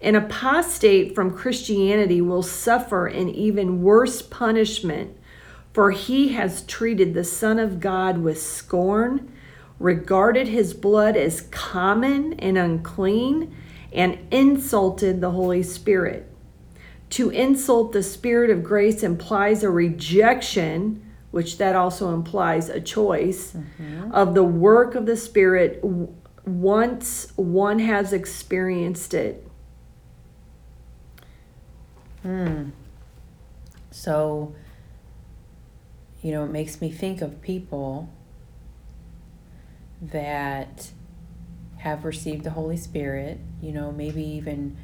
An 0.02 0.14
apostate 0.14 1.14
from 1.14 1.36
Christianity 1.36 2.20
will 2.20 2.42
suffer 2.42 3.06
an 3.06 3.28
even 3.30 3.82
worse 3.82 4.22
punishment, 4.22 5.16
for 5.72 5.90
he 5.90 6.28
has 6.28 6.62
treated 6.62 7.12
the 7.12 7.24
Son 7.24 7.58
of 7.58 7.80
God 7.80 8.18
with 8.18 8.40
scorn, 8.40 9.32
regarded 9.80 10.46
his 10.46 10.74
blood 10.74 11.16
as 11.16 11.40
common 11.50 12.34
and 12.34 12.56
unclean, 12.56 13.52
and 13.92 14.16
insulted 14.30 15.20
the 15.20 15.32
Holy 15.32 15.64
Spirit. 15.64 16.30
To 17.10 17.30
insult 17.30 17.90
the 17.90 18.04
Spirit 18.04 18.50
of 18.50 18.62
grace 18.62 19.02
implies 19.02 19.64
a 19.64 19.70
rejection, 19.70 21.02
which 21.32 21.58
that 21.58 21.74
also 21.74 22.14
implies 22.14 22.68
a 22.68 22.80
choice, 22.80 23.56
of 24.12 24.34
the 24.34 24.44
work 24.44 24.94
of 24.94 25.06
the 25.06 25.16
Spirit 25.16 25.82
once 26.44 27.32
one 27.34 27.80
has 27.80 28.12
experienced 28.12 29.14
it. 29.14 29.48
Hmm. 32.22 32.68
So, 33.90 34.54
you 36.22 36.32
know, 36.32 36.44
it 36.44 36.50
makes 36.50 36.80
me 36.80 36.90
think 36.90 37.22
of 37.22 37.40
people 37.40 38.10
that 40.02 40.90
have 41.78 42.04
received 42.04 42.44
the 42.44 42.50
Holy 42.50 42.76
Spirit, 42.76 43.38
you 43.62 43.72
know, 43.72 43.90
maybe 43.92 44.22
even 44.22 44.76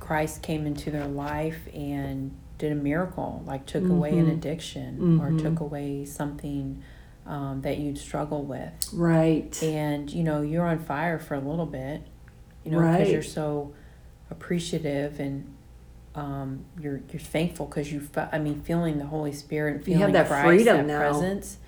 Christ 0.00 0.42
came 0.42 0.66
into 0.66 0.90
their 0.90 1.06
life 1.06 1.66
and 1.74 2.36
did 2.58 2.72
a 2.72 2.74
miracle, 2.74 3.42
like 3.46 3.66
took 3.66 3.88
away 3.88 4.18
an 4.18 4.26
Mhm. 4.26 4.32
addiction 4.32 5.18
or 5.20 5.30
Mhm. 5.30 5.38
took 5.42 5.60
away 5.60 6.04
something 6.04 6.82
um, 7.26 7.60
that 7.62 7.78
you'd 7.78 7.98
struggle 7.98 8.44
with. 8.44 8.72
Right. 8.94 9.60
And, 9.60 10.08
you 10.12 10.22
know, 10.22 10.42
you're 10.42 10.64
on 10.64 10.78
fire 10.78 11.18
for 11.18 11.34
a 11.34 11.40
little 11.40 11.66
bit, 11.66 12.02
you 12.64 12.70
know, 12.70 12.78
because 12.78 12.98
Right. 13.00 13.10
you're 13.12 13.22
so 13.22 13.72
appreciative 14.30 15.18
and 15.20 15.52
um, 16.14 16.64
you're 16.80 17.00
you're 17.12 17.20
thankful 17.20 17.66
because 17.66 17.92
you 17.92 18.00
fe- 18.00 18.28
I 18.32 18.38
mean 18.38 18.60
feeling 18.62 18.96
the 18.98 19.04
Holy 19.06 19.32
Spirit 19.32 19.70
and 19.76 19.80
You 19.80 19.84
feeling 19.96 20.00
have 20.02 20.12
that 20.14 20.28
Christ, 20.28 20.46
freedom 20.46 20.76
that 20.78 20.86
now. 20.86 20.98
presence 20.98 21.58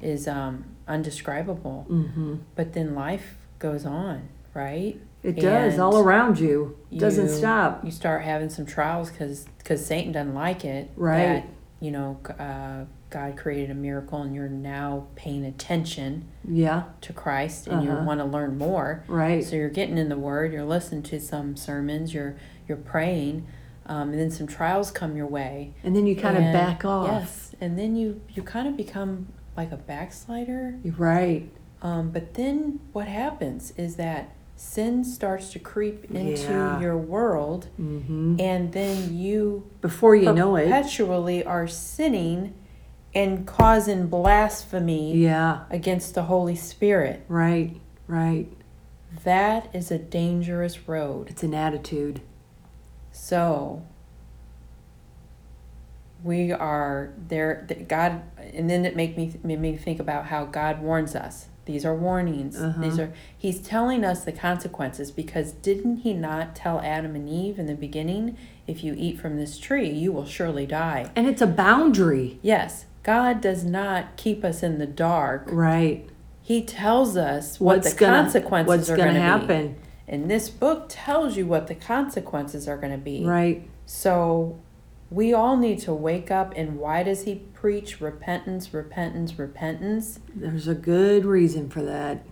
is 0.00 0.26
um, 0.28 0.64
undescribable. 0.88 1.86
Mm-hmm. 1.88 2.36
But 2.54 2.72
then 2.72 2.94
life 2.94 3.36
goes 3.58 3.84
on, 3.86 4.28
right? 4.54 5.00
It 5.22 5.36
does 5.36 5.78
all 5.78 5.98
around 5.98 6.38
you. 6.38 6.76
Doesn't 6.96 7.28
stop. 7.28 7.84
You 7.84 7.90
start 7.90 8.22
having 8.22 8.48
some 8.50 8.66
trials 8.66 9.10
because 9.10 9.46
because 9.58 9.84
Satan 9.84 10.12
doesn't 10.12 10.34
like 10.34 10.64
it. 10.64 10.90
Right. 10.96 11.18
That, 11.42 11.46
you 11.80 11.90
know, 11.90 12.18
uh, 12.38 12.84
God 13.10 13.36
created 13.36 13.70
a 13.70 13.74
miracle 13.74 14.20
and 14.22 14.34
you're 14.34 14.48
now 14.48 15.06
paying 15.16 15.44
attention 15.44 16.28
Yeah. 16.46 16.84
to 17.00 17.12
Christ 17.12 17.66
and 17.66 17.82
you 17.82 17.90
Uh-huh. 17.90 18.04
want 18.04 18.20
to 18.20 18.24
learn 18.26 18.58
more. 18.58 19.02
Right. 19.08 19.42
So 19.44 19.56
you're 19.56 19.70
getting 19.70 19.98
in 19.98 20.08
the 20.08 20.18
Word, 20.18 20.52
you're 20.52 20.64
listening 20.64 21.02
to 21.04 21.20
some 21.20 21.56
sermons, 21.56 22.14
you're 22.14 22.36
you're 22.68 22.76
praying, 22.76 23.46
um, 23.86 24.10
and 24.10 24.18
then 24.20 24.30
some 24.30 24.46
trials 24.46 24.90
come 24.90 25.16
your 25.16 25.26
way. 25.26 25.72
And 25.82 25.96
then 25.96 26.06
you 26.06 26.14
kind 26.14 26.36
of 26.36 26.42
back 26.52 26.84
off. 26.84 27.08
Yes, 27.08 27.54
and 27.60 27.78
then 27.78 27.96
you 27.96 28.20
you 28.34 28.42
kind 28.42 28.68
of 28.68 28.76
become 28.76 29.28
like 29.58 29.72
a 29.72 29.76
backslider. 29.76 30.78
Right. 30.96 31.50
Um, 31.82 32.10
but 32.10 32.34
then 32.34 32.80
what 32.92 33.08
happens 33.08 33.72
is 33.76 33.96
that 33.96 34.32
sin 34.56 35.04
starts 35.04 35.52
to 35.52 35.58
creep 35.58 36.10
into 36.10 36.42
Yeah. 36.50 36.80
your 36.80 36.96
world, 36.96 37.66
Mm-hmm. 37.80 38.36
and 38.40 38.72
then 38.72 39.14
you 39.16 39.68
Before 39.80 40.14
you 40.16 40.32
know 40.32 40.56
it. 40.56 40.64
perpetually 40.66 41.44
are 41.44 41.66
sinning 41.68 42.54
and 43.14 43.46
causing 43.46 44.06
blasphemy 44.06 45.16
Yeah. 45.16 45.60
against 45.70 46.14
the 46.14 46.24
Holy 46.24 46.54
Spirit. 46.56 47.24
Right. 47.28 47.80
Right. 48.06 48.48
That 49.24 49.68
is 49.74 49.90
a 49.90 49.98
dangerous 49.98 50.88
road. 50.88 51.30
It's 51.30 51.42
an 51.42 51.54
attitude. 51.54 52.20
So 53.12 53.82
we 56.22 56.52
are 56.52 57.12
there. 57.28 57.66
God, 57.88 58.22
and 58.54 58.68
then 58.68 58.84
it 58.84 58.96
make 58.96 59.16
me 59.16 59.34
made 59.42 59.60
me 59.60 59.76
think 59.76 60.00
about 60.00 60.26
how 60.26 60.44
God 60.44 60.80
warns 60.80 61.14
us. 61.14 61.46
These 61.64 61.84
are 61.84 61.94
warnings. 61.94 62.56
Uh-huh. 62.58 62.80
These 62.80 62.98
are 62.98 63.12
He's 63.36 63.60
telling 63.60 64.04
us 64.04 64.24
the 64.24 64.32
consequences 64.32 65.10
because 65.10 65.52
didn't 65.52 65.98
He 65.98 66.14
not 66.14 66.56
tell 66.56 66.80
Adam 66.80 67.14
and 67.14 67.28
Eve 67.28 67.58
in 67.58 67.66
the 67.66 67.74
beginning, 67.74 68.36
if 68.66 68.82
you 68.82 68.94
eat 68.96 69.20
from 69.20 69.36
this 69.36 69.58
tree, 69.58 69.90
you 69.90 70.10
will 70.10 70.26
surely 70.26 70.66
die. 70.66 71.10
And 71.14 71.26
it's 71.26 71.42
a 71.42 71.46
boundary. 71.46 72.38
Yes, 72.42 72.86
God 73.02 73.40
does 73.40 73.64
not 73.64 74.16
keep 74.16 74.44
us 74.44 74.62
in 74.62 74.78
the 74.78 74.86
dark. 74.86 75.44
Right. 75.46 76.08
He 76.42 76.62
tells 76.62 77.16
us 77.16 77.60
what 77.60 77.78
What's 77.78 77.92
the 77.92 78.00
gonna 78.00 78.22
consequences 78.22 78.68
what's 78.68 78.90
are 78.90 78.96
going 78.96 79.14
to 79.14 79.20
happen. 79.20 79.72
be. 79.74 79.78
And 80.08 80.30
this 80.30 80.48
book 80.48 80.86
tells 80.88 81.36
you 81.36 81.46
what 81.46 81.66
the 81.66 81.74
consequences 81.74 82.66
are 82.66 82.78
going 82.78 82.92
to 82.92 82.98
be. 82.98 83.24
Right. 83.24 83.68
So 83.84 84.58
we 85.10 85.32
all 85.32 85.56
need 85.56 85.78
to 85.80 85.94
wake 85.94 86.30
up. 86.30 86.52
And 86.56 86.78
why 86.78 87.02
does 87.02 87.24
he 87.24 87.36
preach 87.36 88.00
repentance, 88.00 88.72
repentance, 88.72 89.38
repentance? 89.38 90.20
There's 90.34 90.68
a 90.68 90.74
good 90.74 91.24
reason 91.24 91.68
for 91.70 91.82
that. 91.82 92.24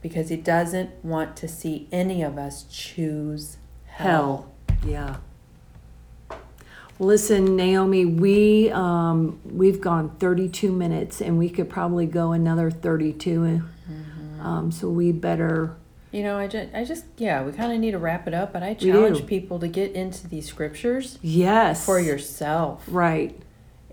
Because 0.00 0.28
he 0.28 0.36
doesn't 0.36 1.04
want 1.04 1.36
to 1.38 1.48
see 1.48 1.88
any 1.90 2.22
of 2.22 2.38
us 2.38 2.64
choose 2.64 3.56
hell. 3.86 4.52
Hell. 4.68 4.86
Yeah. 4.86 5.16
Listen, 6.98 7.56
Naomi, 7.56 8.04
we 8.04 8.70
um 8.70 9.40
we've 9.44 9.80
gone 9.80 10.10
32 10.18 10.70
minutes 10.70 11.20
and 11.20 11.38
we 11.38 11.48
could 11.48 11.68
probably 11.68 12.06
go 12.06 12.32
another 12.32 12.70
32. 12.70 13.62
Um 14.40 14.70
so 14.70 14.88
we 14.88 15.10
better 15.10 15.74
You 16.14 16.22
know, 16.22 16.38
I 16.38 16.46
just, 16.46 16.72
I 16.72 16.84
just, 16.84 17.06
yeah, 17.16 17.42
we 17.42 17.50
kind 17.50 17.72
of 17.72 17.80
need 17.80 17.90
to 17.90 17.98
wrap 17.98 18.28
it 18.28 18.34
up. 18.34 18.52
But 18.52 18.62
I 18.62 18.74
challenge 18.74 19.26
people 19.26 19.58
to 19.58 19.66
get 19.66 19.92
into 19.92 20.28
these 20.28 20.46
scriptures 20.46 21.18
yes. 21.22 21.84
for 21.84 21.98
yourself 21.98 22.84
Right. 22.86 23.36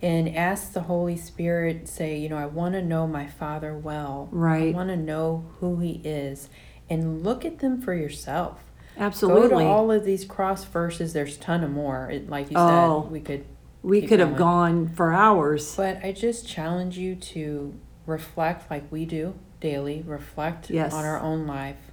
and 0.04 0.30
ask 0.36 0.74
the 0.74 0.82
Holy 0.82 1.18
Spirit. 1.18 1.88
Say, 1.88 2.20
you 2.20 2.30
know, 2.30 2.38
I 2.38 2.46
want 2.46 2.76
to 2.76 2.82
know 2.84 3.08
my 3.08 3.26
Father 3.26 3.76
well. 3.76 4.30
Right. 4.32 4.68
I 4.74 4.78
want 4.78 4.90
to 4.90 4.98
know 4.98 5.46
who 5.60 5.80
He 5.80 6.00
is, 6.04 6.48
and 6.92 7.24
look 7.24 7.44
at 7.44 7.58
them 7.58 7.82
for 7.82 7.96
yourself. 7.96 8.66
Absolutely. 9.00 9.50
Go 9.50 9.60
to 9.62 9.66
all 9.66 9.90
of 9.92 10.06
these 10.06 10.24
cross 10.24 10.64
verses. 10.64 11.14
There's 11.14 11.38
a 11.38 11.40
ton 11.40 11.64
of 11.64 11.72
more. 11.72 12.12
It, 12.12 12.30
like 12.30 12.52
you 12.52 12.58
Oh. 12.60 13.02
said, 13.04 13.12
we 13.12 13.20
could. 13.22 13.46
we 13.82 14.02
could 14.06 14.20
have 14.20 14.36
going. 14.38 14.86
gone 14.86 14.90
for 14.90 15.12
hours. 15.12 15.76
But 15.76 16.06
I 16.06 16.12
just 16.12 16.48
challenge 16.48 17.00
you 17.00 17.16
to 17.16 17.74
reflect, 18.06 18.70
like 18.70 18.84
we 18.92 19.06
do 19.06 19.34
daily. 19.60 20.04
Reflect 20.06 20.70
Yes. 20.70 20.94
on 20.94 21.04
our 21.04 21.20
own 21.20 21.48
life. 21.48 21.91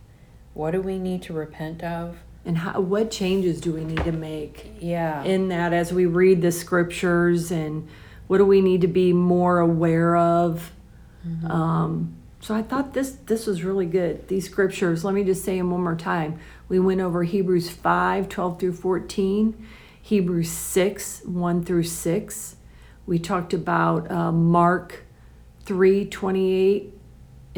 What 0.59 0.73
do 0.73 0.83
we 0.83 0.99
need 0.99 1.23
to 1.23 1.33
repent 1.33 1.85
of? 1.85 2.17
And 2.45 2.59
how, 2.59 2.81
what 2.81 3.13
changes 3.13 3.61
do 3.61 3.73
we 3.73 3.85
need 3.85 4.03
to 4.03 4.11
make 4.11 4.73
Yeah. 4.81 5.23
in 5.23 5.47
that 5.51 5.73
as 5.73 5.93
we 5.93 6.05
read 6.05 6.43
the 6.43 6.51
scriptures 6.51 7.53
and 7.53 7.87
what 8.27 8.39
do 8.39 8.45
we 8.45 8.61
need 8.61 8.81
to 8.81 8.89
be 8.89 9.13
more 9.13 9.61
aware 9.61 10.17
of? 10.17 10.73
Mm-hmm. 11.25 11.49
Um, 11.49 12.17
so 12.41 12.57
I 12.57 12.63
thought 12.63 12.93
this 12.93 13.13
this 13.27 13.47
was 13.47 13.63
really 13.63 13.87
good. 13.87 14.27
These 14.27 14.47
scriptures, 14.47 15.05
let 15.05 15.15
me 15.15 15.23
just 15.23 15.45
say 15.45 15.59
them 15.59 15.71
one 15.71 15.85
more 15.85 15.95
time. 15.95 16.41
We 16.69 16.81
went 16.81 17.01
over 17.01 17.23
Hebrews 17.23 17.71
5, 17.71 18.29
12 18.29 18.59
through 18.59 18.73
14, 18.73 19.67
Hebrews 20.03 20.51
6, 20.51 21.23
1 21.25 21.65
through 21.65 21.85
6. 21.85 22.57
We 23.07 23.21
talked 23.21 23.55
about 23.55 24.11
uh, 24.11 24.33
Mark 24.33 25.05
3, 25.67 26.05
28 26.07 26.98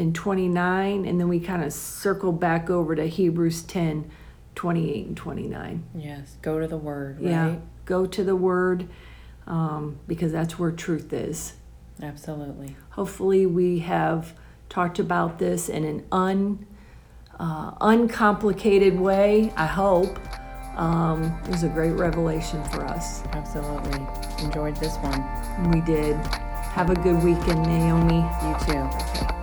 and 0.01 0.13
29, 0.13 1.05
and 1.05 1.19
then 1.19 1.29
we 1.29 1.39
kind 1.39 1.63
of 1.63 1.71
circle 1.71 2.33
back 2.33 2.69
over 2.69 2.95
to 2.95 3.07
Hebrews 3.07 3.63
10, 3.63 4.11
28 4.55 5.05
and 5.07 5.15
29. 5.15 5.83
yes. 5.95 6.35
Go 6.41 6.59
to 6.59 6.67
the 6.67 6.77
Word. 6.77 7.21
Right. 7.21 7.29
Yeah, 7.29 7.55
go 7.85 8.05
to 8.05 8.23
the 8.23 8.35
Word 8.35 8.89
um, 9.47 9.99
because 10.07 10.33
that's 10.33 10.59
where 10.59 10.71
truth 10.71 11.13
is. 11.13 11.53
Absolutely. 12.01 12.75
Hopefully, 12.91 13.45
we 13.45 13.79
have 13.79 14.33
talked 14.69 14.99
about 14.99 15.39
this 15.39 15.69
in 15.69 15.85
an 15.85 16.05
un, 16.11 16.65
uh, 17.39 17.71
uncomplicated 17.79 18.99
way. 18.99 19.53
I 19.55 19.67
hope. 19.67 20.19
Um, 20.77 21.37
it 21.43 21.49
was 21.49 21.63
a 21.63 21.69
great 21.69 21.91
revelation 21.91 22.63
for 22.65 22.85
us. 22.85 23.23
Absolutely. 23.33 23.99
Enjoyed 24.43 24.75
this 24.77 24.95
one. 24.97 25.71
We 25.71 25.81
did. 25.81 26.15
Have 26.15 26.89
a 26.89 26.95
good 26.95 27.21
weekend, 27.21 27.63
Naomi. 27.63 28.25
You 28.41 28.65
too. 28.65 29.40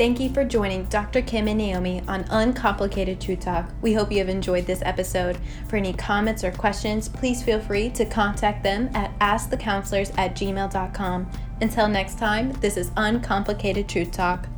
Thank 0.00 0.18
you 0.18 0.30
for 0.30 0.46
joining 0.46 0.84
Dr. 0.84 1.20
Kym 1.20 1.46
and 1.46 1.58
Naomi 1.58 2.00
on 2.08 2.24
Uncomplicated 2.30 3.20
Truth 3.20 3.40
Talk. 3.40 3.70
We 3.82 3.92
hope 3.92 4.10
you 4.10 4.16
have 4.16 4.30
enjoyed 4.30 4.64
this 4.64 4.80
episode. 4.80 5.36
For 5.68 5.76
any 5.76 5.92
comments 5.92 6.42
or 6.42 6.52
questions, 6.52 7.06
please 7.06 7.42
feel 7.42 7.60
free 7.60 7.90
to 7.90 8.06
contact 8.06 8.62
them 8.62 8.88
at 8.94 9.12
askthecounselors 9.18 10.10
at 10.16 10.34
gmail.com. 10.34 11.30
Until 11.60 11.86
next 11.86 12.18
time, 12.18 12.50
this 12.62 12.78
is 12.78 12.90
Uncomplicated 12.96 13.90
Truth 13.90 14.12
Talk. 14.12 14.48